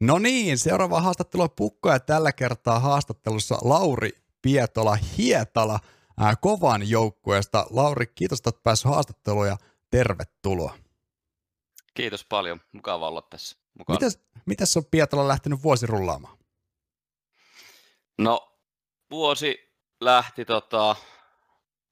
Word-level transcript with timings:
No 0.00 0.18
niin, 0.18 0.58
seuraava 0.58 1.00
haastattelu 1.00 1.42
on 1.42 1.50
Pukko 1.56 1.90
ja 1.90 2.00
tällä 2.00 2.32
kertaa 2.32 2.80
haastattelussa 2.80 3.58
Lauri 3.62 4.10
Pietola 4.42 4.94
Hietala 4.94 5.80
ää, 6.18 6.36
kovan 6.36 6.88
joukkueesta. 6.90 7.66
Lauri, 7.70 8.06
kiitos, 8.06 8.38
että 8.38 8.50
olet 8.50 8.62
päässyt 8.62 8.90
haastatteluun 8.92 9.46
ja 9.46 9.56
tervetuloa. 9.90 10.78
Kiitos 11.94 12.24
paljon, 12.24 12.60
mukava 12.72 13.08
olla 13.08 13.22
tässä 13.22 13.56
mukana. 13.78 13.96
Mitäs, 13.96 14.18
mitäs 14.46 14.76
on 14.76 14.84
Pietola 14.90 15.28
lähtenyt 15.28 15.62
vuosi 15.62 15.86
rullaamaan? 15.86 16.38
No, 18.18 18.58
vuosi 19.10 19.58
lähti 20.00 20.44
tota, 20.44 20.96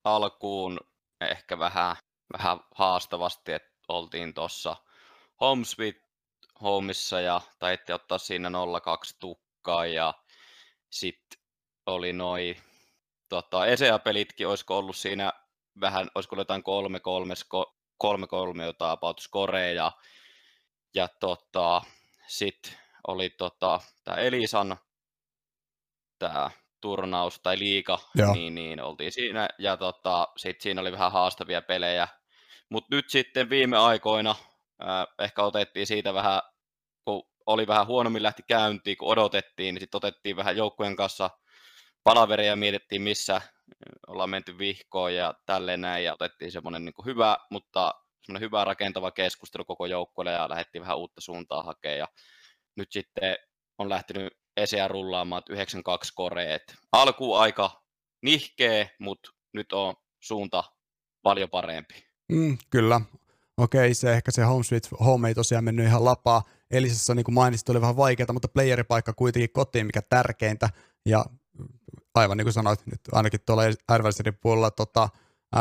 alkuun 0.05 0.81
ehkä 1.21 1.59
vähän, 1.59 1.97
vähän 2.33 2.61
haastavasti, 2.75 3.53
että 3.53 3.71
oltiin 3.89 4.35
tuossa 4.35 4.77
Home 5.41 5.65
Sweet 5.65 6.04
Homeissa 6.65 7.21
ja 7.21 7.41
taitti 7.59 7.93
ottaa 7.93 8.19
siinä 8.19 8.51
02 8.85 9.17
tukkaa 9.21 9.87
ja 9.87 10.15
sitten 10.91 11.39
oli 11.87 12.13
noi 12.13 12.57
tota, 13.29 13.67
ESEA-pelitkin, 13.67 14.49
olisiko 14.49 14.79
ollut 14.79 14.97
siinä 14.97 15.33
vähän, 15.81 16.09
olisiko 16.15 16.37
jotain 16.37 16.63
kolme 16.63 17.01
kolme, 17.01 17.35
kolme, 17.99 18.27
kolme 18.27 18.65
jotain 18.65 18.93
about 18.93 19.19
scoreja 19.19 19.75
ja, 19.75 19.93
ja 20.95 21.09
tota, 21.21 21.83
sitten 22.27 22.73
oli 23.07 23.31
tota, 23.31 23.81
tämä 24.05 24.17
Elisan 24.17 24.77
tämä 26.19 26.51
turnaus 26.81 27.41
tai 27.41 27.59
liika, 27.59 27.99
niin, 28.35 28.55
niin 28.55 28.83
oltiin 28.83 29.13
siinä 29.13 29.49
ja 29.59 29.77
tota, 29.77 30.29
sitten 30.37 30.63
siinä 30.63 30.81
oli 30.81 30.93
vähän 30.93 31.13
haastavia 31.13 31.63
pelejä, 31.63 32.09
mutta 32.69 32.95
nyt 32.97 33.11
sitten 33.11 33.51
viime 33.51 33.79
aikoina 33.79 34.31
äh, 34.31 35.07
ehkä 35.19 35.43
otettiin 35.43 35.87
siitä 35.87 36.15
vähän, 36.15 36.41
oli 37.47 37.67
vähän 37.67 37.87
huonommin 37.87 38.23
lähti 38.23 38.43
käyntiin, 38.49 38.97
kun 38.97 39.09
odotettiin, 39.09 39.75
niin 39.75 39.83
sitten 39.83 39.99
otettiin 39.99 40.37
vähän 40.37 40.57
joukkueen 40.57 40.97
kanssa 40.97 41.31
palaveria 42.05 42.47
ja 42.47 42.57
mietittiin, 42.57 43.03
missä 43.03 43.41
ollaan 44.07 44.31
menty 44.31 44.59
vihkoon 44.59 45.15
ja 45.15 45.35
tälleen 45.47 45.81
näin, 45.81 46.05
ja 46.05 46.13
otettiin 46.13 46.53
semmoinen 46.53 46.85
niin 46.85 47.05
hyvä, 47.05 47.37
mutta 47.51 47.95
semmoinen 48.23 48.47
hyvä 48.47 48.65
rakentava 48.65 49.11
keskustelu 49.11 49.65
koko 49.65 49.87
joukkueelle 49.87 50.33
ja 50.33 50.49
lähdettiin 50.49 50.83
vähän 50.83 50.99
uutta 50.99 51.21
suuntaa 51.21 51.63
hakemaan, 51.63 51.99
ja 51.99 52.09
nyt 52.77 52.93
sitten 52.93 53.37
on 53.79 53.89
lähtenyt 53.89 54.33
esiä 54.57 54.89
rullaamaan 54.89 55.43
92 55.51 56.13
koreet. 56.15 56.75
Alku 56.93 57.35
aika 57.35 57.83
nihkeä, 58.23 58.89
mutta 58.99 59.31
nyt 59.53 59.73
on 59.73 59.95
suunta 60.21 60.65
paljon 61.23 61.51
parempi. 61.51 61.95
Mm, 62.33 62.59
kyllä. 62.71 63.01
Okei, 63.57 63.95
se 63.95 64.13
ehkä 64.13 64.31
se 64.31 64.43
Home 64.43 64.65
Sweet 64.65 64.89
Home 65.01 65.29
ei 65.29 65.35
tosiaan 65.35 65.65
mennyt 65.65 65.87
ihan 65.87 66.05
lapaa. 66.05 66.43
Elisessä, 66.71 67.15
niin 67.15 67.25
kuin 67.25 67.35
mainitsit, 67.35 67.69
oli 67.69 67.81
vähän 67.81 67.97
vaikeaa, 67.97 68.33
mutta 68.33 68.49
playeripaikka 68.49 69.13
kuitenkin 69.13 69.51
kotiin, 69.53 69.87
mikä 69.87 70.03
tärkeintä. 70.03 70.71
Ja 71.07 71.25
aivan 72.15 72.37
niin 72.37 72.45
kuin 72.45 72.53
sanoit, 72.53 72.87
nyt 72.87 73.01
ainakin 73.13 73.41
tuolla 73.47 73.63
advisory 73.89 74.33
puolella 74.33 74.71
tota, 74.71 75.09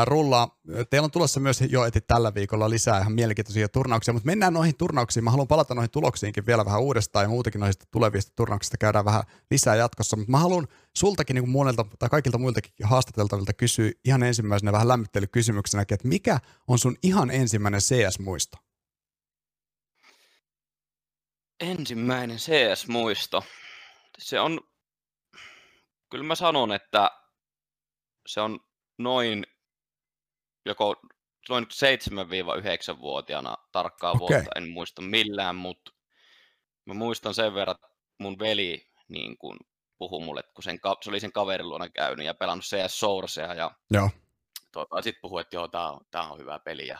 rullaa. 0.06 0.60
Teillä 0.90 1.06
on 1.06 1.12
tulossa 1.12 1.40
myös 1.40 1.64
jo 1.70 1.86
eti 1.86 2.02
tällä 2.02 2.34
viikolla 2.34 2.70
lisää 2.70 3.00
ihan 3.00 3.14
mielenkiintoisia 3.14 3.70
turnauksia, 3.70 4.14
mutta 4.14 4.26
mennään 4.26 4.54
noihin 4.54 4.78
turnauksiin. 4.78 5.24
Mä 5.24 5.32
haluan 5.32 5.48
palata 5.48 5.76
noihin 5.76 5.92
tuloksiinkin 5.92 6.46
vielä 6.46 6.66
vähän 6.66 6.82
uudestaan 6.82 7.24
ja 7.24 7.30
muutenkin 7.30 7.60
noista 7.60 7.86
tulevista 7.92 8.32
turnauksista 8.36 8.78
käydään 8.78 9.06
vähän 9.06 9.24
lisää 9.52 9.76
jatkossa, 9.76 10.18
mutta 10.18 10.32
mä 10.32 10.38
haluan 10.38 10.68
sultakin 10.98 11.36
niin 11.36 11.50
monelta 11.50 11.86
tai 12.00 12.10
kaikilta 12.10 12.38
muiltakin 12.38 12.72
haastateltavilta 12.84 13.54
kysyä 13.54 13.92
ihan 14.06 14.24
ensimmäisenä 14.24 14.72
vähän 14.72 14.88
lämmittelykysymyksenäkin, 14.88 15.96
että 15.96 16.08
mikä 16.08 16.40
on 16.68 16.80
sun 16.80 16.96
ihan 17.04 17.32
ensimmäinen 17.32 17.82
CS-muisto? 17.82 18.58
Ensimmäinen 21.60 22.38
CS-muisto. 22.38 23.44
Se 24.18 24.40
on, 24.40 24.60
kyllä 26.10 26.24
mä 26.24 26.36
sanon, 26.36 26.72
että 26.72 27.12
se 28.28 28.42
on 28.42 28.60
noin 28.98 29.46
joko 30.66 30.96
noin 31.50 31.66
7-9-vuotiaana 31.66 33.58
tarkkaa 33.72 34.12
okay. 34.12 34.20
vuotta, 34.20 34.52
en 34.56 34.70
muista 34.70 35.02
millään, 35.02 35.56
mutta 35.56 35.92
mä 36.86 36.94
muistan 36.94 37.34
sen 37.34 37.54
verran, 37.54 37.76
että 37.76 37.88
mun 38.20 38.40
veli 38.40 38.92
niin 39.08 39.38
kun 39.38 39.58
puhui 39.98 40.26
mulle, 40.26 40.44
kun 40.44 40.64
sen, 40.64 40.80
se 41.02 41.10
oli 41.10 41.20
sen 41.20 41.32
kaverin 41.32 41.70
luona 41.70 41.90
käynyt 41.90 42.26
ja 42.26 42.34
pelannut 42.34 42.66
CS 42.66 43.00
Sourcea 43.00 43.54
ja 43.54 43.72
joo. 43.92 44.10
Tuota, 44.72 45.02
sitten 45.02 45.22
puhui, 45.22 45.42
että 45.42 45.56
joo, 45.56 45.68
tää 45.68 45.92
on, 45.92 46.06
tää 46.12 46.30
on 46.30 46.40
hyvä 46.40 46.60
peli 46.60 46.88
ja 46.88 47.00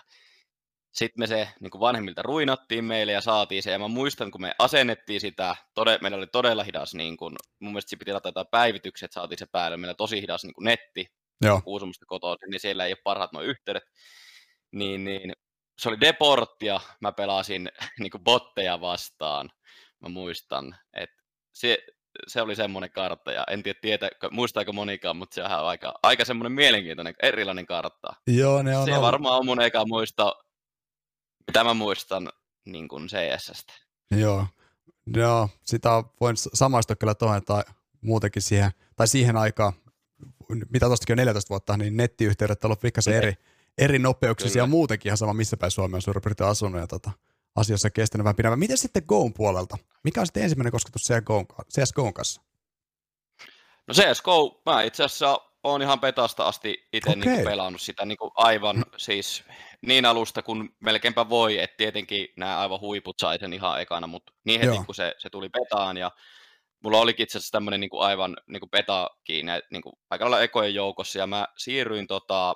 sitten 0.94 1.22
me 1.22 1.28
se 1.28 1.48
niin 1.60 1.80
vanhemmilta 1.80 2.22
ruinattiin 2.22 2.86
meille 2.86 3.12
ja 3.12 3.22
saatiin 3.22 3.64
se. 3.64 3.72
Ja 3.72 3.80
mä 3.80 3.88
muistan, 3.88 4.32
kun 4.32 4.42
me 4.42 4.56
asennettiin 4.60 5.22
sitä, 5.22 5.56
tode, 5.74 5.98
meillä 6.02 6.18
oli 6.18 6.28
todella 6.28 6.64
hidas, 6.64 6.94
niin 6.96 7.18
kun, 7.18 7.36
mun 7.60 7.72
mielestä 7.72 7.90
se 7.90 7.96
piti 7.96 8.12
laittaa 8.12 8.46
päivitykset, 8.46 9.12
saatiin 9.12 9.40
se 9.40 9.46
päälle. 9.52 9.78
Meillä 9.78 9.92
oli 9.92 9.96
tosi 9.96 10.22
hidas 10.22 10.44
niin 10.44 10.54
netti, 10.62 11.06
Joo. 11.42 11.62
Kuusamosta 11.62 12.06
kotoa, 12.06 12.36
niin 12.52 12.60
siellä 12.60 12.86
ei 12.86 12.92
ole 12.92 13.02
parhaat 13.04 13.32
nuo 13.32 13.42
yhteydet. 13.42 13.84
Niin, 14.72 15.04
niin, 15.04 15.34
se 15.78 15.90
oli 15.90 16.00
Deport 16.00 16.64
ja 16.64 16.80
mä 17.02 17.12
pelasin 17.12 17.70
niin 18.00 18.12
kuin 18.12 18.24
botteja 18.24 18.82
vastaan. 18.82 19.50
Mä 20.00 20.10
muistan, 20.10 20.76
että 20.94 21.24
se, 21.54 21.78
se 22.28 22.42
oli 22.42 22.56
semmoinen 22.56 22.92
kartta, 22.92 23.32
ja 23.32 23.44
en 23.50 23.64
tiedä, 23.64 23.80
tietä, 23.82 24.10
muistaako 24.32 24.74
monikaan, 24.74 25.18
mutta 25.18 25.36
se 25.36 25.44
on 25.44 25.50
aika, 25.50 25.94
aika 26.04 26.26
semmoinen 26.26 26.52
mielenkiintoinen, 26.52 27.16
erilainen 27.24 27.66
kartta. 27.66 28.14
Joo, 28.28 28.64
ne 28.64 28.78
on 28.78 28.86
Se 28.86 28.92
ollut. 28.92 29.06
varmaan 29.06 29.38
on 29.38 29.46
mun 29.46 29.62
eka 29.62 29.86
muista, 29.86 30.36
mitä 31.48 31.64
mä 31.64 31.74
muistan 31.74 32.30
niin 32.66 32.88
kuin 32.88 33.08
CS-stä. 33.08 33.74
Joo, 34.12 34.48
Joo, 35.16 35.50
sitä 35.62 36.04
voin 36.22 36.38
samaistua 36.38 36.96
kyllä 36.96 37.16
tuohon, 37.16 37.46
tai 37.46 37.64
muutenkin 38.02 38.42
siihen, 38.42 38.72
tai 38.96 39.08
siihen 39.08 39.38
aikaan, 39.38 39.74
mitä 40.70 40.86
tuostakin 40.86 41.14
on 41.14 41.18
14 41.18 41.50
vuotta, 41.50 41.78
niin 41.78 41.98
nettiyhteydet 41.98 42.64
on 42.64 42.68
ollut 42.68 42.80
pikkasen 42.80 43.14
eri, 43.14 43.34
eri 43.78 44.00
nopeuksisia 44.00 44.64
ja 44.64 44.68
muutenkin 44.68 45.10
ihan 45.10 45.18
sama, 45.18 45.34
missä 45.34 45.58
päin 45.58 45.72
Suomea 45.72 45.96
on 45.96 46.02
suurin 46.02 46.22
piirtein 46.22 46.50
asunut 46.50 46.82
ja 46.82 46.88
tota, 46.88 47.12
asiassa 47.56 47.90
kestänyt 47.90 48.24
vähän 48.24 48.36
pidemmän. 48.36 48.60
Miten 48.60 48.78
sitten 48.78 49.04
Goon 49.08 49.34
puolelta? 49.34 49.78
Mikä 50.04 50.20
on 50.20 50.28
sitten 50.28 50.44
ensimmäinen 50.44 50.72
kosketus 50.72 51.10
CSGOn 51.74 52.14
kanssa? 52.14 52.42
No 53.88 53.94
CSGO, 53.94 54.62
mä 54.66 54.84
itse 54.84 55.04
asiassa 55.04 55.40
oon 55.64 55.82
ihan 55.82 56.00
petasta 56.00 56.48
asti 56.48 56.88
itse 56.94 57.10
okay. 57.10 57.22
niin 57.22 57.46
pelannut 57.46 57.82
sitä 57.82 58.06
niin 58.06 58.18
aivan 58.36 58.86
siis 58.98 59.44
niin 59.86 60.06
alusta 60.06 60.42
kuin 60.42 60.70
melkeinpä 60.80 61.30
voi, 61.30 61.60
että 61.60 61.78
tietenkin 61.78 62.28
nämä 62.38 62.60
aivan 62.60 62.80
huiput 62.80 63.20
sai 63.20 63.40
sen 63.40 63.54
ihan 63.54 63.82
ekana, 63.82 64.08
mutta 64.08 64.34
niin 64.44 64.60
heti 64.62 64.76
Joo. 64.76 64.84
kun 64.86 64.96
se, 64.96 65.16
se 65.18 65.30
tuli 65.30 65.50
petaan 65.50 65.98
ja 65.98 66.12
mulla 66.84 67.00
olikin 67.00 67.24
itse 67.24 67.38
asiassa 67.38 67.52
tämmöinen 67.52 67.80
niin 67.80 67.90
aivan 68.00 68.38
niin 68.48 68.60
kuin 68.60 68.70
petakin 68.70 69.46
niin 69.72 69.82
kuin 69.82 69.94
aika 70.10 70.26
lailla 70.26 70.42
ekojen 70.42 70.76
joukossa, 70.76 71.20
ja 71.20 71.28
mä 71.28 71.48
siirryin 71.58 72.08
tota, 72.08 72.56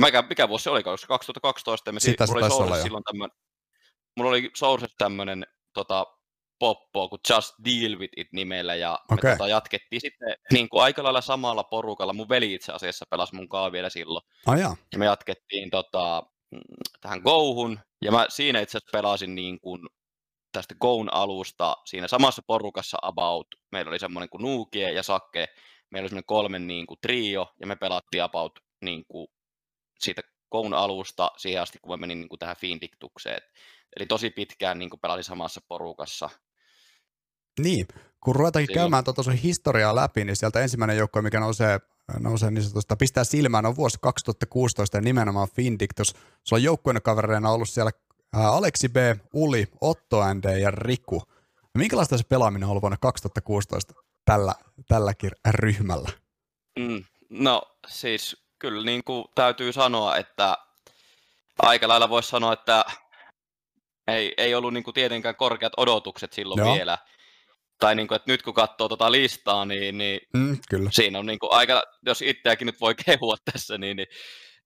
mikä, 0.00 0.22
mikä 0.22 0.48
vuosi 0.48 0.62
se 0.62 0.70
oli, 0.70 0.82
2012, 0.82 1.88
ja 1.88 1.92
me 1.92 2.00
Sitä 2.00 2.26
mulla 2.26 2.46
oli 2.46 2.50
Source 2.50 2.82
silloin 2.82 3.04
tämmöinen, 3.04 3.36
mulla 4.16 4.30
oli 4.30 4.50
Source 4.56 4.86
tämmöinen 4.98 5.46
tota, 5.72 6.06
poppo 6.58 7.08
kuin 7.08 7.20
Just 7.30 7.54
Deal 7.64 7.98
With 7.98 8.12
It 8.16 8.28
nimellä, 8.32 8.74
ja 8.74 8.98
okay. 9.12 9.30
me 9.30 9.36
tota, 9.36 9.48
jatkettiin 9.48 10.00
sitten 10.00 10.36
niin 10.52 10.68
kuin 10.68 10.82
aika 10.82 11.02
lailla 11.02 11.20
samalla 11.20 11.64
porukalla, 11.64 12.12
mun 12.12 12.28
veli 12.28 12.54
itse 12.54 12.72
asiassa 12.72 13.06
pelasi 13.10 13.34
mun 13.34 13.48
kaa 13.48 13.72
vielä 13.72 13.88
silloin, 13.88 14.24
oh, 14.46 14.56
ja 14.92 14.98
me 14.98 15.04
jatkettiin 15.04 15.70
tota, 15.70 16.22
mm, 16.50 16.60
tähän 17.00 17.20
Gohun, 17.24 17.80
ja 18.04 18.12
mä 18.12 18.26
siinä 18.28 18.60
itse 18.60 18.78
asiassa 18.78 18.98
pelasin 18.98 19.34
niin 19.34 19.60
kuin 19.60 19.80
tästä 20.52 20.74
Goon 20.80 21.14
alusta 21.14 21.76
siinä 21.84 22.08
samassa 22.08 22.42
porukassa 22.46 22.98
about. 23.02 23.46
Meillä 23.72 23.88
oli 23.88 23.98
semmoinen 23.98 24.28
kuin 24.28 24.42
Nuukie 24.42 24.92
ja 24.92 25.02
Sakke. 25.02 25.46
Meillä 25.90 26.04
oli 26.04 26.08
semmoinen 26.08 26.26
kolmen 26.26 26.66
niin 26.66 26.86
kuin 26.86 26.98
trio 27.02 27.46
ja 27.60 27.66
me 27.66 27.76
pelattiin 27.76 28.22
about 28.22 28.58
niin 28.84 29.04
kuin 29.08 29.28
siitä 29.98 30.22
Goon 30.50 30.74
alusta 30.74 31.30
siihen 31.36 31.62
asti, 31.62 31.78
kun 31.82 31.92
mä 31.92 31.96
menin 31.96 32.20
niin 32.20 32.28
kuin 32.28 32.38
tähän 32.38 32.56
Findictukseen. 32.56 33.42
Eli 33.96 34.06
tosi 34.06 34.30
pitkään 34.30 34.78
niin 34.78 34.90
kuin 34.90 35.00
pelasin 35.00 35.24
samassa 35.24 35.60
porukassa. 35.68 36.30
Niin, 37.58 37.86
kun 38.20 38.36
ruvetaankin 38.36 38.66
Silloin. 38.66 38.84
käymään 38.84 39.04
tuota 39.04 39.22
sun 39.22 39.32
historiaa 39.32 39.94
läpi, 39.94 40.24
niin 40.24 40.36
sieltä 40.36 40.60
ensimmäinen 40.60 40.96
joukko, 40.96 41.22
mikä 41.22 41.40
nousee, 41.40 41.80
nousee 42.18 42.50
niin 42.50 42.62
sanotusta, 42.62 42.96
pistää 42.96 43.24
silmään, 43.24 43.66
on 43.66 43.76
vuosi 43.76 43.98
2016 44.00 44.96
ja 44.96 45.00
nimenomaan 45.00 45.48
Findictus. 45.56 46.14
Sulla 46.44 46.60
on 46.60 46.62
joukkueen 46.62 47.02
kavereina 47.02 47.50
ollut 47.50 47.68
siellä 47.68 47.90
Aleksi 48.32 48.88
B, 48.88 48.96
Uli, 49.32 49.66
Otto 49.80 50.34
ND 50.34 50.58
ja 50.58 50.70
Riku. 50.70 51.22
Minkälaista 51.78 52.18
se 52.18 52.24
pelaaminen 52.24 52.64
on 52.64 52.70
ollut 52.70 52.82
vuonna 52.82 52.98
2016 53.00 53.94
tällä, 54.24 54.54
tälläkin 54.88 55.30
ryhmällä? 55.50 56.08
Mm, 56.78 57.04
no 57.30 57.62
siis 57.86 58.36
kyllä 58.58 58.84
niin 58.84 59.04
kuin 59.04 59.24
täytyy 59.34 59.72
sanoa, 59.72 60.16
että 60.16 60.58
aika 61.58 61.88
lailla 61.88 62.08
voisi 62.08 62.28
sanoa, 62.28 62.52
että 62.52 62.84
ei, 64.08 64.34
ei 64.36 64.54
ollut 64.54 64.72
niin 64.72 64.84
kuin 64.84 64.94
tietenkään 64.94 65.36
korkeat 65.36 65.72
odotukset 65.76 66.32
silloin 66.32 66.58
Joo. 66.58 66.74
vielä. 66.74 66.98
Tai 67.78 67.94
niin 67.94 68.08
kuin, 68.08 68.16
että 68.16 68.32
nyt 68.32 68.42
kun 68.42 68.54
katsoo 68.54 68.88
tuota 68.88 69.12
listaa, 69.12 69.64
niin, 69.64 69.98
niin 69.98 70.20
mm, 70.34 70.58
kyllä. 70.70 70.90
siinä 70.92 71.18
on 71.18 71.26
niin 71.26 71.38
kuin 71.38 71.52
aika, 71.52 71.82
jos 72.06 72.22
itseäkin 72.22 72.66
nyt 72.66 72.80
voi 72.80 72.94
kehua 73.06 73.36
tässä, 73.52 73.78
niin, 73.78 73.96
niin 73.96 74.08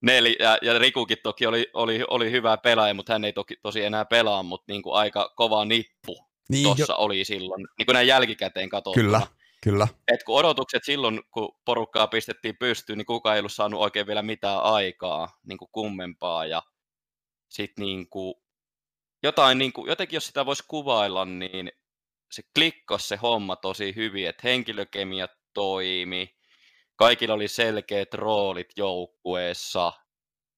Neli, 0.01 0.35
ja, 0.39 0.57
ja 0.61 0.79
Rikukin 0.79 1.17
toki 1.23 1.45
oli, 1.45 1.69
oli, 1.73 2.03
oli 2.09 2.31
hyvä 2.31 2.57
pelaaja, 2.57 2.93
mutta 2.93 3.13
hän 3.13 3.25
ei 3.25 3.33
toki 3.33 3.55
tosi 3.61 3.83
enää 3.83 4.05
pelaa, 4.05 4.43
mutta 4.43 4.71
niin 4.71 4.83
kuin 4.83 4.95
aika 4.95 5.33
kova 5.35 5.65
nippu 5.65 6.27
niin, 6.49 6.63
tuossa 6.63 6.93
jo... 6.93 6.97
oli 6.97 7.25
silloin, 7.25 7.67
niin 7.77 7.85
kuin 7.85 7.93
näin 7.93 8.07
jälkikäteen 8.07 8.69
katsottuna. 8.69 9.03
Kyllä, 9.05 9.21
kyllä. 9.63 9.87
Et 10.13 10.23
kun 10.23 10.35
odotukset 10.39 10.83
silloin, 10.83 11.21
kun 11.31 11.55
porukkaa 11.65 12.07
pistettiin 12.07 12.57
pystyyn, 12.57 12.97
niin 12.97 13.05
kukaan 13.05 13.35
ei 13.35 13.39
ollut 13.39 13.51
saanut 13.51 13.81
oikein 13.81 14.07
vielä 14.07 14.21
mitään 14.21 14.63
aikaa 14.63 15.39
niin 15.43 15.57
kuin 15.57 15.69
kummempaa. 15.71 16.45
Ja 16.45 16.61
sitten 17.49 17.85
niin 17.85 18.09
kuin, 18.09 18.35
jotain, 19.23 19.57
niin 19.57 19.73
kuin, 19.73 19.87
jotenkin 19.87 20.17
jos 20.17 20.27
sitä 20.27 20.45
voisi 20.45 20.63
kuvailla, 20.67 21.25
niin 21.25 21.71
se 22.33 22.43
klikkasi 22.55 23.07
se 23.07 23.15
homma 23.15 23.55
tosi 23.55 23.95
hyvin, 23.95 24.27
että 24.27 24.41
henkilökemia 24.43 25.27
toimi, 25.53 26.35
kaikilla 26.95 27.33
oli 27.33 27.47
selkeät 27.47 28.13
roolit 28.13 28.67
joukkueessa, 28.77 29.93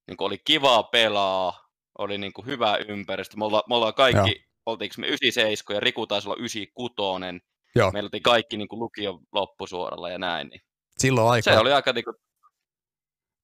niin 0.08 0.16
oli 0.20 0.38
kivaa 0.38 0.84
pelaa, 0.84 1.70
oli 1.98 2.18
niin 2.18 2.34
kuin 2.34 2.46
hyvä 2.46 2.78
ympäristö. 2.88 3.38
Me 3.38 3.46
ollaan, 3.46 3.64
me 3.70 3.76
ollaan 3.76 3.94
kaikki, 3.94 4.32
Joo. 4.32 4.46
oltiinko 4.66 4.96
me 4.98 5.08
97 5.08 5.76
ja 5.76 5.80
Riku 5.80 6.08
taisi 6.08 6.28
olla 6.28 6.38
96. 6.40 7.24
Joo. 7.76 7.92
Meillä 7.92 8.10
oli 8.14 8.22
kaikki 8.22 8.58
niin 8.58 8.68
kuin 8.68 8.80
lukion 8.80 9.20
loppusuoralla 9.32 10.10
ja 10.10 10.18
näin. 10.18 10.48
Niin 10.48 10.62
Silloin 10.98 11.32
aika. 11.32 11.52
Se 11.52 11.60
oli 11.60 11.74
aika 11.74 11.94
niin 11.94 12.06
kuin, 12.06 12.16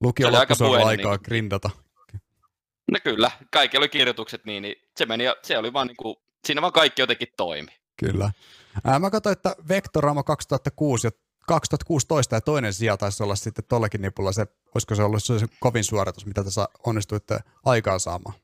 lukion 0.02 0.34
loppusuoralla 0.34 0.88
aikaa 0.88 1.12
niin, 1.12 1.24
grindata. 1.26 1.70
No 2.92 3.00
kyllä, 3.04 3.32
kaikki 3.52 3.78
oli 3.78 3.90
kirjoitukset 3.90 4.46
niin, 4.46 4.64
niin 4.64 4.76
se 4.98 5.06
meni, 5.06 5.24
se 5.44 5.58
oli 5.58 5.74
vaan 5.74 5.88
niin 5.88 5.98
kuin, 5.98 6.16
siinä 6.46 6.62
vaan 6.62 6.74
kaikki 6.74 7.02
jotenkin 7.02 7.28
toimi. 7.38 7.81
Kyllä. 8.06 8.32
Ää, 8.84 9.00
mä 9.00 9.10
katsoin, 9.10 9.34
että 9.34 9.56
Vectorama 9.70 10.24
2006 10.24 11.08
ja 11.08 11.12
2016 11.48 12.36
ja 12.36 12.42
toinen 12.42 12.74
sija 12.74 12.98
taisi 12.98 13.24
olla 13.24 13.36
sitten 13.36 13.66
tuollakin 13.70 14.02
nipulla 14.02 14.32
se, 14.32 14.46
olisiko 14.76 14.96
se 14.96 15.04
ollut 15.04 15.24
se 15.24 15.34
kovin 15.60 15.84
suoritus, 15.84 16.26
mitä 16.26 16.44
tässä 16.44 16.68
onnistuitte 16.86 17.40
aikaan 17.66 18.00
saamaan? 18.00 18.36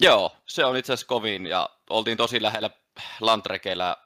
Joo, 0.00 0.36
se 0.46 0.64
on 0.64 0.76
itse 0.76 0.92
asiassa 0.92 1.06
kovin 1.06 1.46
ja 1.46 1.70
oltiin 1.90 2.16
tosi 2.16 2.42
lähellä 2.42 2.70
Lantrekeillä 3.20 3.96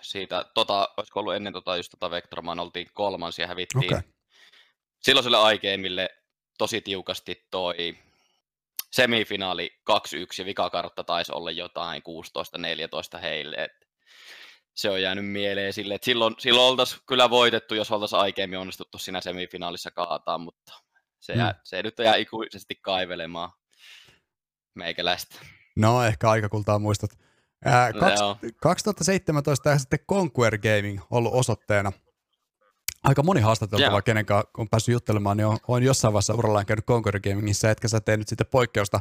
siitä, 0.00 0.44
tota, 0.54 0.88
olisiko 0.96 1.20
ollut 1.20 1.34
ennen 1.34 1.52
tota, 1.52 1.76
just 1.76 1.90
tota 1.90 2.10
Vectormaan, 2.10 2.60
oltiin 2.60 2.86
kolmansia, 2.92 3.46
hävittiin 3.46 3.94
okay. 3.94 4.00
silloiselle 5.00 5.36
aikeimille 5.36 6.08
tosi 6.58 6.80
tiukasti 6.80 7.46
toi 7.50 7.98
semifinaali 8.92 9.70
2-1 9.90 9.94
ja 10.38 10.44
vikakartta 10.44 11.04
taisi 11.04 11.32
olla 11.32 11.50
jotain 11.50 12.02
16-14 13.16 13.18
heille. 13.20 13.56
Et 13.56 13.72
se 14.74 14.90
on 14.90 15.02
jäänyt 15.02 15.26
mieleen 15.26 15.72
sille, 15.72 15.94
että 15.94 16.04
silloin, 16.04 16.34
silloin 16.38 16.70
oltaisiin 16.70 17.00
kyllä 17.06 17.30
voitettu, 17.30 17.74
jos 17.74 17.90
oltaisiin 17.90 18.20
aikeemmin 18.20 18.58
onnistuttu 18.58 18.98
siinä 18.98 19.20
semifinaalissa 19.20 19.90
kaataan, 19.90 20.40
mutta 20.40 20.72
se, 21.20 21.32
jää, 21.32 21.52
mm. 21.52 21.58
se 21.64 21.82
nyt 21.82 21.98
jää 21.98 22.14
ikuisesti 22.14 22.74
kaivelemaan 22.74 23.50
meikäläistä. 24.74 25.38
No, 25.76 26.04
ehkä 26.04 26.30
aikakultaa 26.30 26.78
muistat. 26.78 27.10
Ää, 27.64 27.92
kaks, 27.92 28.20
no, 28.20 28.36
2017 28.62 29.70
ja 29.70 29.78
sitten 29.78 29.98
Conquer 30.10 30.58
Gaming 30.58 31.00
ollut 31.10 31.34
osoitteena. 31.34 31.92
Aika 33.08 33.22
moni 33.22 33.40
haastateltava, 33.40 34.02
kenen 34.02 34.26
kanssa 34.26 34.50
on 34.58 34.68
päässyt 34.68 34.92
juttelemaan, 34.92 35.36
niin 35.36 35.46
on, 35.46 35.58
on 35.68 35.82
jossain 35.82 36.12
vaiheessa 36.12 36.34
urallaan 36.34 36.66
käynyt 36.66 36.86
Conquer 36.86 37.20
Gamingissa, 37.20 37.70
etkä 37.70 37.88
sä 37.88 38.00
tehnyt 38.00 38.28
sitten 38.28 38.46
poikkeusta. 38.50 39.00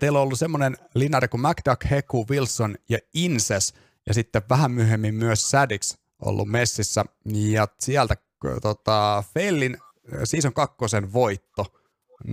Teillä 0.00 0.18
on 0.18 0.22
ollut 0.22 0.38
semmoinen 0.38 0.76
linari 0.94 1.28
kuin 1.28 1.40
MacDuck, 1.40 1.90
Heku, 1.90 2.26
Wilson 2.30 2.76
ja 2.88 2.98
Inses, 3.14 3.74
ja 4.06 4.14
sitten 4.14 4.42
vähän 4.50 4.70
myöhemmin 4.70 5.14
myös 5.14 5.50
Sadix 5.50 5.96
ollut 6.22 6.48
messissä, 6.48 7.04
ja 7.24 7.68
sieltä 7.78 8.16
tota, 8.62 9.24
Fellin 9.34 9.76
season 10.24 10.52
kakkosen 10.52 11.12
voitto 11.12 11.66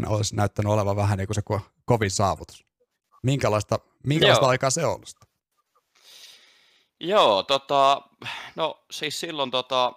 olisi 0.07 0.35
näyttänyt 0.35 0.71
olevan 0.71 0.95
vähän 0.95 1.17
niin 1.17 1.27
kuin 1.27 1.35
se 1.35 1.41
kovin 1.85 2.11
saavutus. 2.11 2.65
Minkälaista, 3.23 3.79
minkälaista 4.07 4.47
aikaa 4.47 4.69
se 4.69 4.85
on 4.85 4.93
ollut? 4.93 5.15
Joo, 6.99 7.43
tota, 7.43 8.01
no 8.55 8.85
siis 8.91 9.19
silloin 9.19 9.51
tota, 9.51 9.93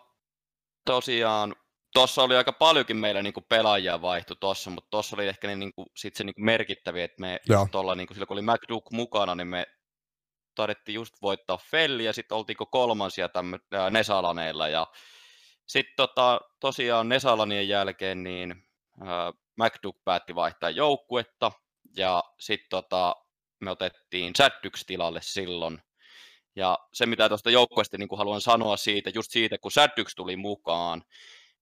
tosiaan, 0.85 1.55
tuossa 1.95 2.23
oli 2.23 2.37
aika 2.37 2.53
paljonkin 2.53 2.97
meillä 2.97 3.23
niinku 3.23 3.41
pelaajia 3.41 4.03
vaihtu 4.03 4.35
tuossa, 4.35 4.71
mutta 4.71 4.91
tuossa 4.91 5.17
oli 5.17 5.29
ehkä 5.29 5.49
ne, 5.49 5.57
niinku, 5.57 5.87
sit 5.97 6.17
se 6.17 6.25
niinku 6.25 6.41
merkittävi, 6.41 7.03
että 7.03 7.21
me 7.21 7.41
tuolla, 7.71 7.95
niinku, 7.95 8.15
silloin 8.15 8.29
kun 8.29 8.35
oli 8.35 8.43
McDuck 8.43 8.91
mukana, 8.91 9.35
niin 9.35 9.47
me 9.47 9.67
taidettiin 10.55 10.95
just 10.95 11.15
voittaa 11.23 11.59
Felli 11.71 12.05
ja 12.05 12.13
sitten 12.13 12.37
oltiinko 12.37 12.67
kolmansia 12.67 13.29
tämmö, 13.29 13.59
ää, 13.73 13.91
Nesalaneilla 13.91 14.69
ja 14.69 14.87
sitten 15.67 15.95
tota, 15.97 16.41
tosiaan 16.61 17.09
Nesalanien 17.09 17.69
jälkeen 17.69 18.23
niin 18.23 18.55
ää, 19.01 19.33
McDuck 19.57 20.05
päätti 20.05 20.35
vaihtaa 20.35 20.71
joukkuetta 20.71 21.53
ja 21.97 22.25
sitten 22.41 22.71
tota, 22.71 23.17
me 23.61 23.71
otettiin 23.71 24.33
Sättyks 24.37 24.85
tilalle 24.87 25.21
silloin. 25.23 25.83
Ja 26.57 26.79
se, 26.93 27.07
mitä 27.07 27.29
tuosta 27.29 27.51
joukkueesta 27.51 27.99
niin 27.99 28.09
haluan 28.19 28.41
sanoa 28.41 28.77
siitä, 28.77 29.11
just 29.15 29.31
siitä, 29.31 29.59
kun 29.59 29.73
Sättyks 29.73 30.15
tuli 30.15 30.37
mukaan, 30.37 31.03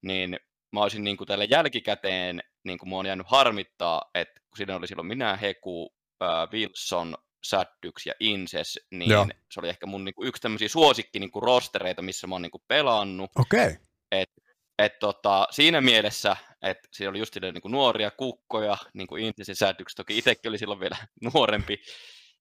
niin 0.02 0.36
mä 0.72 0.80
olisin 0.80 1.04
niin 1.04 1.16
kuin 1.16 1.28
tälle 1.28 1.44
jälkikäteen, 1.44 2.42
niin 2.64 2.78
kuin 2.78 2.88
mua 2.88 2.98
on 2.98 3.06
jäänyt 3.06 3.26
harmittaa, 3.30 4.10
että 4.14 4.40
kun 4.40 4.56
siinä 4.56 4.76
oli 4.76 4.88
silloin 4.88 5.08
minä, 5.08 5.36
Heku, 5.36 5.94
äh, 6.22 6.48
Wilson, 6.52 7.16
Sättyks 7.44 8.06
ja 8.06 8.12
Inses, 8.20 8.80
niin 8.90 9.10
Joo. 9.10 9.26
se 9.50 9.60
oli 9.60 9.68
ehkä 9.68 9.86
mun 9.86 10.04
niin 10.04 10.14
kuin, 10.14 10.28
yksi 10.28 10.42
tämmöisiä 10.42 10.68
suosikki 10.68 11.18
niin 11.18 11.30
kuin 11.30 11.42
rostereita, 11.42 12.02
missä 12.02 12.26
mä 12.26 12.34
oon 12.34 12.42
niin 12.42 12.50
kuin, 12.50 12.62
pelannut. 12.68 13.30
Okei. 13.38 13.66
Okay. 13.66 13.76
Et, 14.10 14.30
et, 14.78 14.98
tota, 14.98 15.46
siinä 15.50 15.80
mielessä, 15.80 16.36
että 16.62 16.88
siinä 16.92 17.10
oli 17.10 17.18
just 17.18 17.36
niin 17.40 17.62
kuin, 17.62 17.72
nuoria 17.72 18.10
kukkoja, 18.10 18.76
niin 18.94 19.06
kuin 19.06 19.24
Inses 19.24 19.60
ja 19.60 19.74
toki 19.96 20.18
itsekin 20.18 20.48
oli 20.48 20.58
silloin 20.58 20.80
vielä 20.80 20.96
nuorempi, 21.34 21.82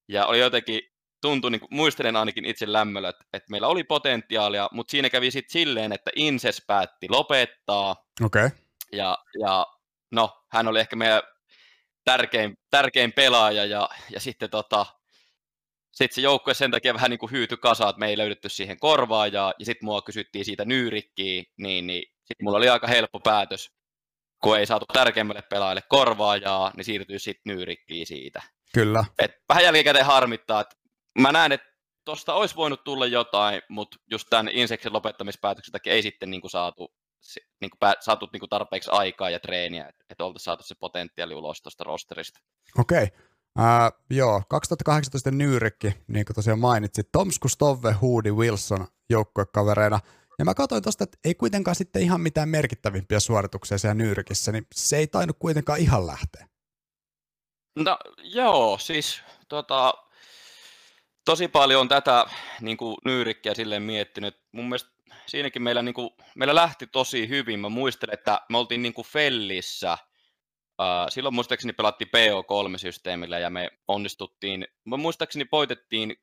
ja 0.07 0.25
oli 0.25 0.39
jotenkin, 0.39 0.81
tuntui, 1.21 1.51
niin 1.51 1.59
kuin, 1.59 1.69
muistelen 1.71 2.15
ainakin 2.15 2.45
itse 2.45 2.71
lämmöllä, 2.71 3.09
että, 3.09 3.25
että 3.33 3.51
meillä 3.51 3.68
oli 3.68 3.83
potentiaalia, 3.83 4.69
mutta 4.71 4.91
siinä 4.91 5.09
kävi 5.09 5.31
sitten 5.31 5.53
silleen, 5.53 5.94
että 5.94 6.12
Inses 6.15 6.63
päätti 6.68 7.09
lopettaa. 7.09 7.95
Okei. 8.23 8.45
Okay. 8.45 8.57
Ja, 8.91 9.18
ja 9.39 9.68
no, 10.12 10.44
hän 10.51 10.68
oli 10.68 10.79
ehkä 10.79 10.95
meidän 10.95 11.21
tärkein, 12.06 12.57
tärkein 12.69 13.13
pelaaja 13.13 13.65
ja, 13.65 13.89
ja 14.09 14.19
sitten 14.19 14.50
tota, 14.50 14.85
sit 15.91 16.12
se 16.12 16.21
joukkue 16.21 16.53
sen 16.53 16.71
takia 16.71 16.94
vähän 16.94 17.09
niin 17.09 17.19
kuin 17.19 17.31
hyytyi 17.31 17.57
kasaan, 17.57 17.89
että 17.89 18.00
me 18.00 18.07
ei 18.07 18.18
löydetty 18.18 18.50
siihen 18.50 18.79
korvaajaa 18.79 19.53
ja 19.59 19.65
sitten 19.65 19.85
mua 19.85 20.01
kysyttiin 20.01 20.45
siitä 20.45 20.65
nyyrikkiä, 20.65 21.44
niin, 21.57 21.88
niin 21.88 22.03
sitten 22.25 22.44
mulla 22.44 22.57
oli 22.57 22.69
aika 22.69 22.88
helppo 22.88 23.19
päätös, 23.19 23.71
kun 24.44 24.59
ei 24.59 24.65
saatu 24.65 24.85
tärkeimmälle 24.94 25.41
pelaajalle 25.50 25.83
korvaajaa, 25.89 26.71
niin 26.77 26.85
siirtyy 26.85 27.19
sitten 27.19 27.56
nyyrikkiin 27.56 28.07
siitä. 28.07 28.41
Kyllä. 28.73 29.06
Et 29.19 29.31
vähän 29.50 29.63
jälkikäteen 29.63 30.06
harmittaa, 30.06 30.62
että 30.62 30.75
mä 31.19 31.31
näen, 31.31 31.51
että 31.51 31.67
tuosta 32.05 32.33
olisi 32.33 32.55
voinut 32.55 32.83
tulla 32.83 33.05
jotain, 33.05 33.61
mutta 33.69 33.97
just 34.11 34.27
tämän 34.30 34.47
Inseksin 34.47 34.94
lopettamispäätöksen 34.94 35.71
takia 35.71 35.94
ei 35.94 36.01
sitten 36.01 36.31
niin 36.31 36.41
kuin 36.41 36.51
saatu 36.51 36.94
niin 37.61 37.71
kuin 37.71 37.80
pää, 37.80 37.94
saatu 37.99 38.30
niin 38.33 38.39
kuin 38.39 38.49
tarpeeksi 38.49 38.91
aikaa 38.94 39.30
ja 39.30 39.39
treeniä, 39.39 39.91
että, 40.09 40.23
oltaisiin 40.25 40.45
saatu 40.45 40.63
se 40.63 40.75
potentiaali 40.75 41.33
ulos 41.33 41.61
tuosta 41.61 41.83
rosterista. 41.83 42.39
Okei. 42.77 43.03
Okay. 43.03 43.18
Uh, 43.59 43.99
joo, 44.09 44.41
2018 44.49 45.31
Nyyrikki, 45.31 45.95
niin 46.07 46.25
kuin 46.25 46.35
tosiaan 46.35 46.59
mainitsit, 46.59 47.09
Tomsku, 47.11 47.47
Stove, 47.47 47.91
Hoodi, 47.91 48.31
Wilson 48.31 48.87
joukkuekavereina. 49.09 49.99
Ja 50.39 50.45
mä 50.45 50.53
katsoin 50.53 50.83
tuosta, 50.83 51.03
että 51.03 51.18
ei 51.25 51.35
kuitenkaan 51.35 51.75
sitten 51.75 52.01
ihan 52.01 52.21
mitään 52.21 52.49
merkittävimpiä 52.49 53.19
suorituksia 53.19 53.77
siellä 53.77 53.94
Nyyrikissä, 53.94 54.51
niin 54.51 54.68
se 54.75 54.97
ei 54.97 55.07
tainnut 55.07 55.37
kuitenkaan 55.39 55.80
ihan 55.80 56.07
lähteä. 56.07 56.47
No 57.75 57.97
joo, 58.23 58.77
siis 58.77 59.21
tota, 59.47 59.94
tosi 61.31 61.47
paljon 61.47 61.88
tätä 61.88 62.26
niin 62.61 62.78
kuin 62.78 62.97
Nyyrikkiä 63.06 63.54
silleen 63.54 63.83
miettinyt. 63.83 64.42
Mun 64.52 64.66
mielestä 64.66 64.90
siinäkin 65.26 65.61
meillä, 65.61 65.81
niin 65.81 65.94
kuin, 65.94 66.09
meillä 66.35 66.56
lähti 66.56 66.88
tosi 66.88 67.30
hyvin. 67.30 67.59
Mä 67.59 67.69
muistelen, 67.69 68.14
että 68.14 68.42
me 68.50 68.57
oltiin 68.57 68.81
niin 68.81 68.94
kuin 68.94 69.07
Fellissä. 69.07 69.97
Silloin 71.09 71.35
muistaakseni 71.35 71.73
pelattiin 71.73 72.07
PO3-systeemillä 72.07 73.40
ja 73.40 73.50
me 73.50 73.69
onnistuttiin, 73.88 74.68
mä 74.85 74.97
muistaakseni 74.97 75.45
voitettiin, 75.52 76.16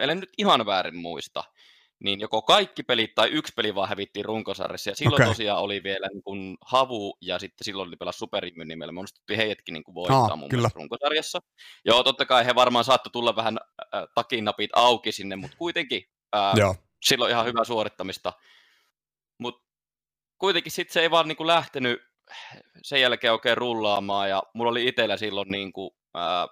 ellei 0.00 0.16
nyt 0.16 0.32
ihan 0.38 0.66
väärin 0.66 0.96
muista, 0.96 1.44
niin 2.04 2.20
joko 2.20 2.42
kaikki 2.42 2.82
pelit 2.82 3.14
tai 3.14 3.28
yksi 3.28 3.52
peli 3.56 3.74
vaan 3.74 3.88
hävittiin 3.88 4.24
runkosarjassa. 4.24 4.90
Ja 4.90 4.96
silloin 4.96 5.22
okay. 5.22 5.26
tosiaan 5.26 5.62
oli 5.62 5.82
vielä 5.82 6.08
niin 6.08 6.22
kuin 6.22 6.56
Havu 6.66 7.16
ja 7.20 7.38
sitten 7.38 7.64
silloin 7.64 7.88
oli 7.88 7.96
pelas 7.96 8.18
Superimyn 8.18 8.68
nimellä. 8.68 8.92
Me 8.92 9.00
onnistuttiin 9.00 9.36
heidätkin 9.36 9.72
niin 9.72 9.84
kuin 9.84 9.94
voittaa 9.94 10.24
Aa, 10.24 10.36
mun 10.36 10.48
kyllä. 10.48 10.70
runkosarjassa. 10.74 11.38
Joo, 11.84 12.02
totta 12.02 12.26
kai 12.26 12.46
he 12.46 12.54
varmaan 12.54 12.84
saattoi 12.84 13.10
tulla 13.10 13.36
vähän 13.36 13.58
äh, 13.94 14.02
takinapit 14.14 14.70
auki 14.74 15.12
sinne, 15.12 15.36
mutta 15.36 15.56
kuitenkin 15.56 16.02
äh, 16.36 16.56
Joo 16.56 16.74
silloin 17.02 17.30
ihan 17.30 17.46
hyvää 17.46 17.64
suorittamista. 17.64 18.32
Mutta 19.38 19.66
kuitenkin 20.38 20.72
sitten 20.72 20.92
se 20.92 21.00
ei 21.00 21.10
vaan 21.10 21.28
niinku 21.28 21.46
lähtenyt 21.46 22.02
sen 22.82 23.00
jälkeen 23.00 23.32
oikein 23.32 23.56
rullaamaan 23.56 24.30
ja 24.30 24.42
mulla 24.54 24.70
oli 24.70 24.86
itsellä 24.86 25.16
silloin 25.16 25.48
niinku, 25.48 25.96
ää, 26.14 26.46